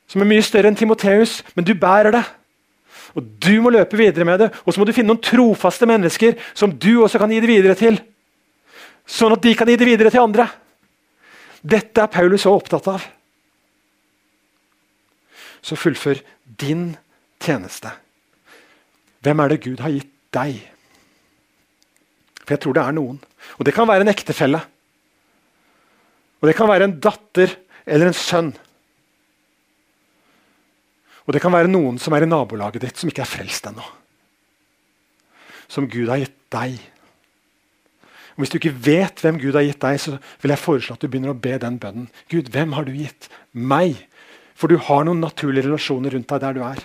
Som 0.10 0.24
er 0.24 0.30
mye 0.30 0.44
større 0.44 0.72
enn 0.72 0.78
Timoteus, 0.78 1.40
men 1.56 1.68
du 1.68 1.74
bærer 1.80 2.12
det. 2.16 2.26
Og 3.18 3.26
Du 3.42 3.62
må 3.64 3.72
løpe 3.74 3.98
videre 3.98 4.26
med 4.26 4.40
det, 4.40 4.50
og 4.66 4.74
så 4.74 4.80
må 4.80 4.86
du 4.86 4.94
finne 4.94 5.10
noen 5.10 5.24
trofaste 5.24 5.88
mennesker 5.90 6.36
som 6.54 6.76
du 6.78 7.02
også 7.02 7.18
kan 7.22 7.32
gi 7.32 7.40
det 7.42 7.50
videre 7.50 7.76
til. 7.76 7.98
Sånn 9.10 9.34
at 9.34 9.42
de 9.42 9.56
kan 9.58 9.68
gi 9.68 9.78
det 9.80 9.88
videre 9.88 10.12
til 10.14 10.22
andre. 10.22 10.46
Dette 11.66 12.04
er 12.04 12.12
Paulus 12.14 12.46
så 12.46 12.54
opptatt 12.54 12.92
av. 12.92 13.08
Så 15.66 15.76
fullfør 15.76 16.22
din 16.62 16.92
tjeneste. 17.42 17.92
Hvem 19.26 19.44
er 19.44 19.52
det 19.52 19.64
Gud 19.66 19.82
har 19.84 19.94
gitt 19.94 20.12
deg? 20.36 20.60
For 22.44 22.56
jeg 22.56 22.64
tror 22.64 22.78
det 22.78 22.84
er 22.84 22.96
noen. 22.98 23.20
Og 23.60 23.68
det 23.68 23.76
kan 23.76 23.88
være 23.90 24.06
en 24.06 24.12
ektefelle. 24.12 24.62
Og 26.40 26.48
det 26.48 26.56
kan 26.58 26.70
være 26.72 26.88
en 26.88 26.98
datter 27.04 27.56
eller 27.86 28.10
en 28.10 28.18
sønn. 28.18 28.54
Og 31.28 31.36
det 31.36 31.44
kan 31.44 31.54
være 31.54 31.70
noen 31.70 32.00
som 32.02 32.16
er 32.18 32.26
i 32.26 32.30
nabolaget 32.30 32.82
ditt, 32.82 32.98
som 32.98 33.12
ikke 33.12 33.22
er 33.22 33.30
frelst 33.30 33.68
ennå. 33.70 33.84
Som 35.70 35.86
Gud 35.92 36.10
har 36.10 36.24
gitt 36.24 36.40
deg. 36.56 36.80
Og 38.34 38.42
Hvis 38.42 38.54
du 38.54 38.58
ikke 38.58 38.78
vet 38.88 39.22
hvem 39.22 39.38
Gud 39.38 39.54
har 39.54 39.68
gitt 39.68 39.84
deg, 39.84 40.00
så 40.02 40.16
vil 40.42 40.56
jeg 40.56 40.64
foreslå 40.64 40.96
at 40.96 41.04
du 41.04 41.10
begynner 41.12 41.36
å 41.36 41.38
be 41.38 41.58
den 41.62 41.78
bønnen. 41.78 42.08
Gud, 42.32 42.50
hvem 42.50 42.74
har 42.74 42.88
du 42.88 42.96
gitt 42.96 43.28
meg? 43.52 44.00
For 44.58 44.72
du 44.72 44.80
har 44.82 45.06
noen 45.06 45.22
naturlige 45.22 45.68
relasjoner 45.68 46.16
rundt 46.16 46.32
deg 46.32 46.42
der 46.42 46.58
du 46.58 46.64
er. 46.66 46.82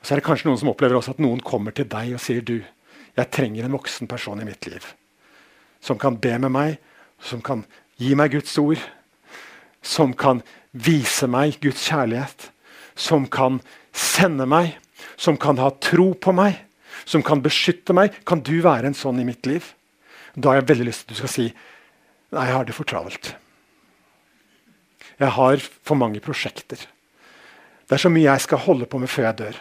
Og 0.00 0.06
Så 0.06 0.14
er 0.14 0.20
det 0.20 0.26
kanskje 0.26 0.48
noen 0.48 0.60
som 0.60 0.70
opplever 0.72 0.96
også 0.96 1.14
at 1.14 1.22
noen 1.22 1.42
kommer 1.44 1.74
til 1.76 1.88
deg 1.88 2.14
og 2.16 2.22
sier 2.24 2.40
du, 2.40 2.62
jeg 3.16 3.30
trenger 3.34 3.66
en 3.66 3.76
voksen 3.76 4.08
person 4.08 4.40
i 4.40 4.46
mitt 4.48 4.66
liv. 4.70 4.84
Som 5.80 5.98
kan 6.00 6.16
be 6.20 6.36
med 6.38 6.52
meg, 6.54 6.78
som 7.20 7.42
kan 7.44 7.64
gi 8.00 8.14
meg 8.16 8.32
Guds 8.32 8.56
ord. 8.60 8.80
Som 9.82 10.14
kan 10.16 10.42
vise 10.72 11.28
meg 11.28 11.58
Guds 11.60 11.84
kjærlighet. 11.88 12.48
Som 12.94 13.26
kan 13.28 13.60
sende 13.92 14.46
meg. 14.48 14.76
Som 15.20 15.36
kan 15.40 15.60
ha 15.60 15.70
tro 15.82 16.12
på 16.14 16.32
meg. 16.36 16.56
Som 17.04 17.24
kan 17.26 17.42
beskytte 17.44 17.96
meg. 17.96 18.16
Kan 18.24 18.44
du 18.46 18.60
være 18.64 18.90
en 18.90 18.96
sånn 18.96 19.20
i 19.20 19.26
mitt 19.28 19.48
liv? 19.48 19.72
Da 20.36 20.52
har 20.52 20.60
jeg 20.60 20.70
veldig 20.70 20.88
lyst 20.88 21.04
til 21.04 21.10
at 21.10 21.16
du 21.16 21.20
skal 21.20 21.32
si 21.32 21.46
nei, 22.30 22.44
jeg 22.46 22.54
har 22.54 22.68
det 22.68 22.76
for 22.76 22.86
travelt. 22.88 23.32
Jeg 25.20 25.34
har 25.36 25.64
for 25.84 25.98
mange 25.98 26.22
prosjekter. 26.24 26.78
Det 27.90 27.96
er 27.96 28.00
så 28.00 28.12
mye 28.12 28.28
jeg 28.28 28.46
skal 28.46 28.62
holde 28.62 28.86
på 28.88 29.00
med 29.02 29.10
før 29.10 29.26
jeg 29.28 29.38
dør. 29.40 29.58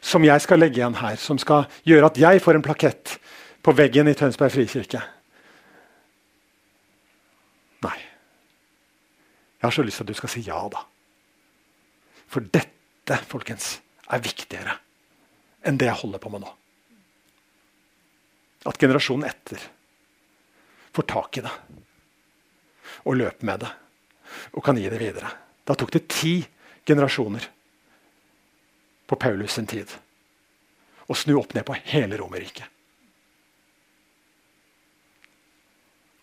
Som 0.00 0.24
jeg 0.26 0.42
skal 0.44 0.60
legge 0.60 0.80
igjen 0.80 0.98
her. 1.00 1.16
Som 1.20 1.38
skal 1.42 1.66
gjøre 1.86 2.10
at 2.10 2.20
jeg 2.20 2.42
får 2.44 2.58
en 2.58 2.66
plakett 2.66 3.16
på 3.64 3.74
veggen 3.74 4.10
i 4.10 4.14
Tønsberg 4.14 4.52
frikirke. 4.54 5.00
Nei. 7.86 7.96
Jeg 9.56 9.66
har 9.66 9.74
så 9.74 9.84
lyst 9.86 10.00
til 10.00 10.06
at 10.06 10.12
du 10.12 10.18
skal 10.18 10.32
si 10.32 10.44
ja, 10.46 10.60
da. 10.70 10.84
For 12.30 12.44
dette, 12.44 13.18
folkens, 13.30 13.76
er 14.06 14.22
viktigere 14.22 14.76
enn 15.66 15.78
det 15.80 15.88
jeg 15.88 15.98
holder 15.98 16.22
på 16.22 16.30
med 16.30 16.44
nå. 16.44 16.52
At 18.70 18.78
generasjonen 18.78 19.26
etter 19.26 19.62
får 20.94 21.08
tak 21.10 21.38
i 21.40 21.44
det 21.44 21.54
og 23.06 23.18
løper 23.18 23.46
med 23.46 23.64
det 23.64 23.72
og 24.54 24.62
kan 24.64 24.78
gi 24.78 24.86
det 24.90 25.00
videre. 25.00 25.30
Da 25.66 25.74
tok 25.74 25.92
det 25.94 26.06
ti 26.10 26.38
generasjoner 26.86 27.46
på 29.06 29.18
Paulus 29.20 29.56
sin 29.56 29.68
tid. 29.70 29.90
Og 31.06 31.18
snu 31.18 31.36
opp 31.38 31.54
ned 31.54 31.66
på 31.66 31.76
hele 31.92 32.18
Romerriket. 32.18 32.66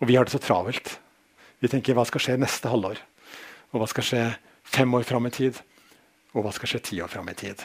Og 0.01 0.09
vi 0.09 0.17
har 0.17 0.27
det 0.27 0.33
så 0.33 0.41
travelt. 0.43 0.97
Vi 1.63 1.69
tenker 1.71 1.95
hva 1.95 2.03
skal 2.07 2.19
skje 2.19 2.39
neste 2.41 2.67
halvår? 2.67 2.99
Og 3.71 3.79
hva 3.79 3.87
skal 3.87 4.03
skje 4.03 4.23
fem 4.67 4.91
år 4.97 5.05
fram 5.07 5.29
i 5.29 5.31
tid? 5.31 5.61
Og 6.33 6.43
hva 6.43 6.51
skal 6.51 6.73
skje 6.73 6.81
ti 6.89 6.99
år 7.03 7.11
fram 7.13 7.29
i 7.31 7.37
tid? 7.39 7.61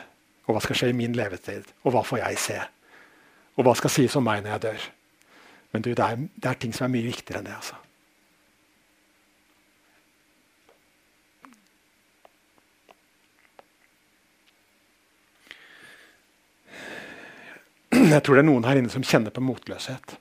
Og 0.47 0.55
hva 0.55 0.63
skal 0.63 0.79
skje 0.79 0.93
i 0.93 0.97
min 0.97 1.17
levetid? 1.19 1.67
Og 1.83 1.97
hva 1.97 2.05
får 2.07 2.23
jeg 2.23 2.39
se? 2.45 2.61
Og 3.59 3.67
hva 3.67 3.75
skal 3.75 3.91
sies 3.91 4.15
om 4.17 4.25
meg 4.25 4.45
når 4.45 4.55
jeg 4.55 4.65
dør? 4.69 4.87
Men 5.75 5.85
du, 5.85 5.91
det, 5.91 6.05
er, 6.05 6.23
det 6.39 6.51
er 6.51 6.61
ting 6.63 6.73
som 6.77 6.87
er 6.87 6.95
mye 6.95 7.09
viktigere 7.11 7.43
enn 7.43 7.51
det. 7.51 7.59
altså. 7.59 7.81
Jeg 18.09 18.25
tror 18.25 18.39
det 18.39 18.41
er 18.41 18.49
noen 18.49 18.65
her 18.65 18.79
inne 18.81 18.89
som 18.89 19.05
kjenner 19.05 19.33
på 19.35 19.43
motløshet. 19.45 20.15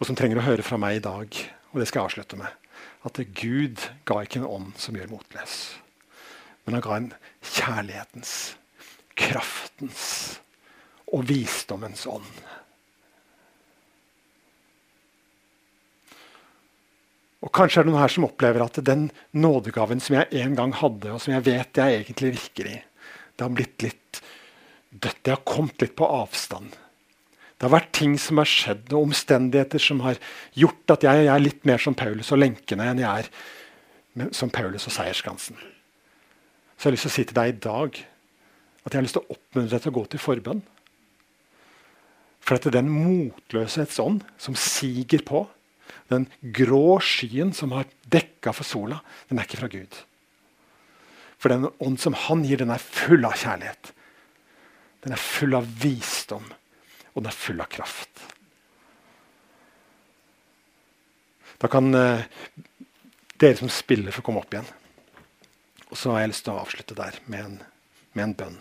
Og 0.00 0.08
som 0.08 0.16
trenger 0.16 0.40
å 0.40 0.44
høre 0.46 0.64
fra 0.64 0.78
meg 0.80 0.96
i 0.96 1.02
dag, 1.04 1.28
og 1.72 1.80
det 1.80 1.88
skal 1.90 2.00
jeg 2.00 2.08
avslutte 2.08 2.38
med, 2.40 2.70
at 3.04 3.20
Gud 3.36 3.82
ga 4.08 4.22
ikke 4.24 4.40
en 4.40 4.48
ånd 4.48 4.70
som 4.80 4.96
gjør 4.96 5.10
motløs. 5.12 5.56
Men 6.64 6.78
han 6.78 6.84
ga 6.86 6.96
en 6.96 7.10
kjærlighetens, 7.44 8.32
kraftens 9.16 10.06
og 11.12 11.28
visdommens 11.28 12.06
ånd. 12.08 12.32
Og 17.44 17.52
Kanskje 17.52 17.82
er 17.82 17.86
det 17.86 17.92
noen 17.92 18.02
her 18.02 18.16
som 18.16 18.24
opplever 18.26 18.64
at 18.64 18.80
den 18.88 19.10
nådegaven 19.36 20.00
som 20.02 20.16
jeg 20.16 20.32
en 20.40 20.56
gang 20.56 20.72
hadde, 20.80 21.12
og 21.12 21.20
som 21.22 21.36
jeg 21.36 21.44
vet 21.46 21.84
jeg 21.84 22.00
egentlig 22.00 22.32
virker 22.38 22.72
i, 22.72 22.80
det 23.36 23.44
har 23.44 23.52
blitt 23.52 23.84
litt 23.84 24.24
dødt. 24.96 25.22
Det 25.22 25.34
har 25.34 25.44
kommet 25.48 25.82
litt 25.82 25.96
på 25.98 26.08
avstand. 26.08 26.74
Det 27.56 27.64
har 27.64 27.72
vært 27.72 27.94
ting 27.96 28.18
som 28.20 28.40
har 28.40 28.48
skjedd, 28.50 28.90
og 28.92 29.08
omstendigheter 29.08 29.80
som 29.80 30.02
har 30.04 30.18
gjort 30.58 30.92
at 30.92 31.06
jeg, 31.06 31.24
jeg 31.24 31.32
er 31.32 31.44
litt 31.44 31.62
mer 31.68 31.80
som 31.80 31.96
Paulus 31.96 32.32
og 32.34 32.42
lenkene 32.42 32.90
enn 32.90 33.00
jeg 33.00 33.24
er 33.24 34.32
som 34.36 34.52
Paulus 34.52 34.86
og 34.88 34.94
seierskansen. 34.96 35.56
Så 36.76 36.84
jeg 36.84 36.90
har 36.90 36.96
lyst 36.96 37.06
til 37.08 37.12
å 37.12 37.16
si 37.16 37.24
til 37.24 37.38
deg 37.38 37.52
i 37.52 37.58
dag 37.64 38.00
at 38.86 38.92
jeg 38.92 38.98
har 38.98 39.06
lyst 39.06 39.16
til 39.16 39.24
å 39.24 39.36
oppmuntre 39.36 39.72
deg 39.72 39.84
til 39.84 39.92
å 39.92 39.96
gå 39.96 40.04
til 40.12 40.22
forbønn. 40.22 40.62
For 42.44 42.60
at 42.60 42.68
den 42.76 42.92
motløshetsånd 42.92 44.22
som 44.38 44.58
siger 44.60 45.24
på, 45.26 45.46
den 46.12 46.28
grå 46.54 47.00
skyen 47.02 47.50
som 47.56 47.72
har 47.74 47.88
dekka 48.12 48.52
for 48.54 48.68
sola, 48.68 49.00
den 49.26 49.40
er 49.40 49.48
ikke 49.48 49.58
fra 49.64 49.72
Gud. 49.72 49.96
For 51.40 51.50
den 51.50 51.66
ånd 51.82 51.98
som 52.02 52.14
han 52.26 52.44
gir, 52.46 52.60
den 52.62 52.70
er 52.70 52.82
full 52.82 53.26
av 53.26 53.34
kjærlighet. 53.40 53.90
Den 55.06 55.14
er 55.14 55.22
full 55.22 55.54
av 55.54 55.66
visdom 55.80 56.46
og 57.16 57.22
den 57.22 57.30
er 57.30 57.36
full 57.36 57.62
av 57.64 57.70
kraft. 57.72 58.20
Da 61.56 61.70
kan 61.72 61.88
eh, 61.96 62.26
dere 63.40 63.56
som 63.56 63.72
spiller, 63.72 64.12
få 64.12 64.24
komme 64.26 64.42
opp 64.42 64.52
igjen. 64.52 64.68
Og 65.88 65.96
så 65.96 66.12
har 66.12 66.26
jeg 66.26 66.34
lyst 66.34 66.44
til 66.44 66.52
å 66.52 66.60
avslutte 66.60 66.98
der 66.98 67.16
med 67.24 67.40
en, 67.40 67.56
med 68.12 68.24
en 68.26 68.36
bønn. 68.42 68.60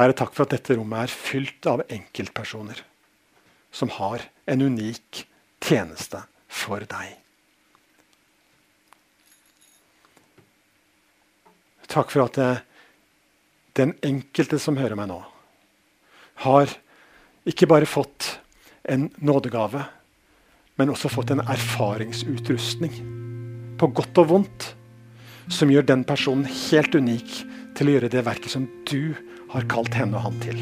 Herre, 0.00 0.16
takk 0.16 0.34
for 0.34 0.48
at 0.48 0.56
dette 0.56 0.74
rommet 0.74 1.04
er 1.04 1.14
fylt 1.14 1.66
av 1.70 1.84
enkeltpersoner 1.86 2.82
som 3.70 3.92
har 4.00 4.24
en 4.50 4.62
unik 4.66 5.26
tjeneste 5.62 6.24
for 6.48 6.82
deg. 6.90 7.20
Takk 11.90 12.12
for 12.12 12.22
at 12.28 12.38
det, 12.38 12.50
den 13.78 13.96
enkelte 14.06 14.60
som 14.62 14.78
hører 14.78 14.98
meg 14.98 15.10
nå, 15.10 15.18
har 16.46 16.70
ikke 17.48 17.68
bare 17.70 17.88
fått 17.88 18.36
en 18.90 19.08
nådegave, 19.18 19.82
men 20.78 20.92
også 20.92 21.10
fått 21.12 21.32
en 21.34 21.42
erfaringsutrustning, 21.42 22.94
på 23.80 23.88
godt 23.96 24.20
og 24.22 24.28
vondt, 24.30 24.68
som 25.50 25.72
gjør 25.72 25.88
den 25.88 26.04
personen 26.06 26.46
helt 26.46 26.94
unik 26.94 27.40
til 27.76 27.88
å 27.88 27.96
gjøre 27.96 28.10
det 28.12 28.22
verket 28.26 28.54
som 28.54 28.68
du 28.86 29.16
har 29.50 29.66
kalt 29.70 29.96
henne 29.98 30.18
og 30.18 30.28
han 30.28 30.38
til. 30.44 30.60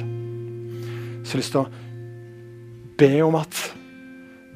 Så 1.26 1.34
jeg 1.34 1.34
har 1.34 1.42
lyst 1.42 1.56
til 1.56 1.66
å 1.66 2.96
be 2.98 3.10
om 3.26 3.36
at 3.38 3.64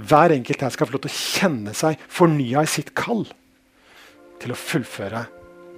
hver 0.03 0.33
enkelt 0.35 0.64
her 0.64 0.73
skal 0.73 0.89
få 0.89 0.97
lov 0.97 1.05
til 1.05 1.12
å 1.12 1.20
kjenne 1.20 1.75
seg 1.77 2.01
fornya 2.09 2.64
i 2.64 2.70
sitt 2.70 2.95
kall 2.99 3.27
til 4.43 4.55
å 4.55 4.59
fullføre 4.59 5.27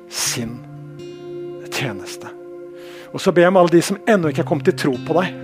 sin 0.08 0.54
tjeneste. 0.54 0.73
Og 3.14 3.22
så 3.22 3.30
ber 3.30 3.46
jeg 3.46 3.52
om 3.52 3.58
alle 3.60 3.74
de 3.74 3.82
som 3.84 3.98
ennå 4.10 4.30
ikke 4.30 4.42
er 4.42 4.48
kommet 4.48 4.66
til 4.70 4.78
tro 4.78 4.94
på 5.06 5.16
deg, 5.20 5.34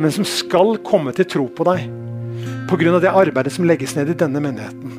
men 0.00 0.14
som 0.14 0.24
skal 0.26 0.78
komme 0.84 1.12
til 1.16 1.28
tro 1.28 1.48
på 1.52 1.66
deg 1.68 1.84
pga. 2.68 3.00
det 3.00 3.12
arbeidet 3.12 3.52
som 3.52 3.66
legges 3.68 3.96
ned 3.96 4.08
i 4.08 4.16
denne 4.16 4.40
menigheten. 4.40 4.94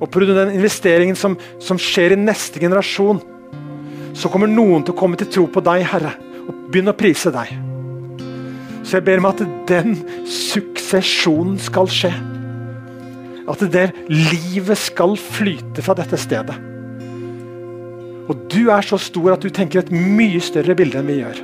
Og 0.00 0.10
pga. 0.10 0.34
den 0.34 0.56
investeringen 0.56 1.16
som, 1.16 1.36
som 1.60 1.78
skjer 1.78 2.16
i 2.16 2.18
neste 2.18 2.60
generasjon, 2.60 3.22
så 4.14 4.28
kommer 4.28 4.50
noen 4.50 4.82
til 4.84 4.94
å 4.94 4.98
komme 4.98 5.16
til 5.16 5.30
tro 5.30 5.46
på 5.48 5.62
deg, 5.64 5.86
Herre, 5.88 6.16
og 6.42 6.66
begynne 6.72 6.92
å 6.92 6.98
prise 6.98 7.32
deg. 7.32 7.54
Så 8.82 8.98
jeg 8.98 9.06
ber 9.06 9.22
om 9.22 9.30
at 9.30 9.40
den 9.70 9.94
suksesjonen 10.28 11.56
skal 11.62 11.88
skje. 11.88 12.10
At 13.48 13.62
det 13.72 13.88
livet 14.10 14.78
skal 14.78 15.16
flyte 15.16 15.84
fra 15.86 15.96
dette 15.98 16.18
stedet. 16.20 16.71
Og 18.30 18.44
du 18.52 18.70
er 18.70 18.84
så 18.86 18.98
stor 19.00 19.34
at 19.34 19.42
du 19.42 19.50
tenker 19.50 19.82
et 19.82 19.92
mye 19.94 20.40
større 20.42 20.76
bilde 20.78 21.00
enn 21.00 21.10
vi 21.10 21.18
gjør. 21.22 21.40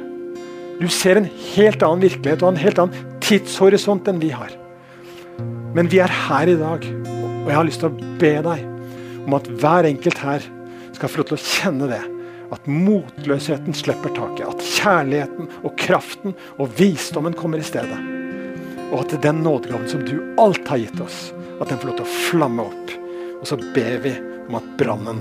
Du 0.78 0.86
ser 0.92 1.18
en 1.18 1.26
helt 1.56 1.82
annen 1.82 2.04
virkelighet 2.04 2.44
og 2.44 2.52
en 2.52 2.60
helt 2.62 2.78
annen 2.78 3.16
tidshorisont 3.24 4.06
enn 4.10 4.20
vi 4.22 4.30
har. 4.30 4.52
Men 5.74 5.90
vi 5.90 5.98
er 6.02 6.12
her 6.28 6.50
i 6.50 6.58
dag, 6.58 6.86
og 6.86 7.50
jeg 7.50 7.58
har 7.58 7.66
lyst 7.66 7.82
til 7.82 7.90
å 7.90 8.12
be 8.20 8.34
deg 8.46 8.62
om 9.24 9.36
at 9.36 9.50
hver 9.60 9.88
enkelt 9.90 10.22
her 10.22 10.46
skal 10.96 11.10
få 11.10 11.20
lov 11.20 11.30
til 11.32 11.38
å 11.38 11.42
kjenne 11.42 11.90
det. 11.90 12.00
At 12.54 12.64
motløsheten 12.70 13.76
slipper 13.76 14.14
taket. 14.16 14.46
At 14.48 14.62
kjærligheten 14.64 15.50
og 15.60 15.74
kraften 15.80 16.36
og 16.56 16.72
visdommen 16.78 17.36
kommer 17.36 17.60
i 17.60 17.66
stedet. 17.66 17.98
Og 18.88 19.02
at 19.02 19.18
den 19.20 19.42
nådegaven 19.44 19.90
som 19.90 20.06
du 20.08 20.16
alt 20.40 20.64
har 20.70 20.80
gitt 20.80 21.02
oss, 21.04 21.28
at 21.58 21.68
den 21.68 21.80
får 21.82 21.90
lov 21.90 21.98
til 22.00 22.06
å 22.06 22.18
flamme 22.30 22.68
opp. 22.70 22.94
Og 23.42 23.46
så 23.50 23.60
ber 23.74 24.00
vi 24.06 24.14
om 24.48 24.56
at 24.56 24.76
brannen 24.80 25.20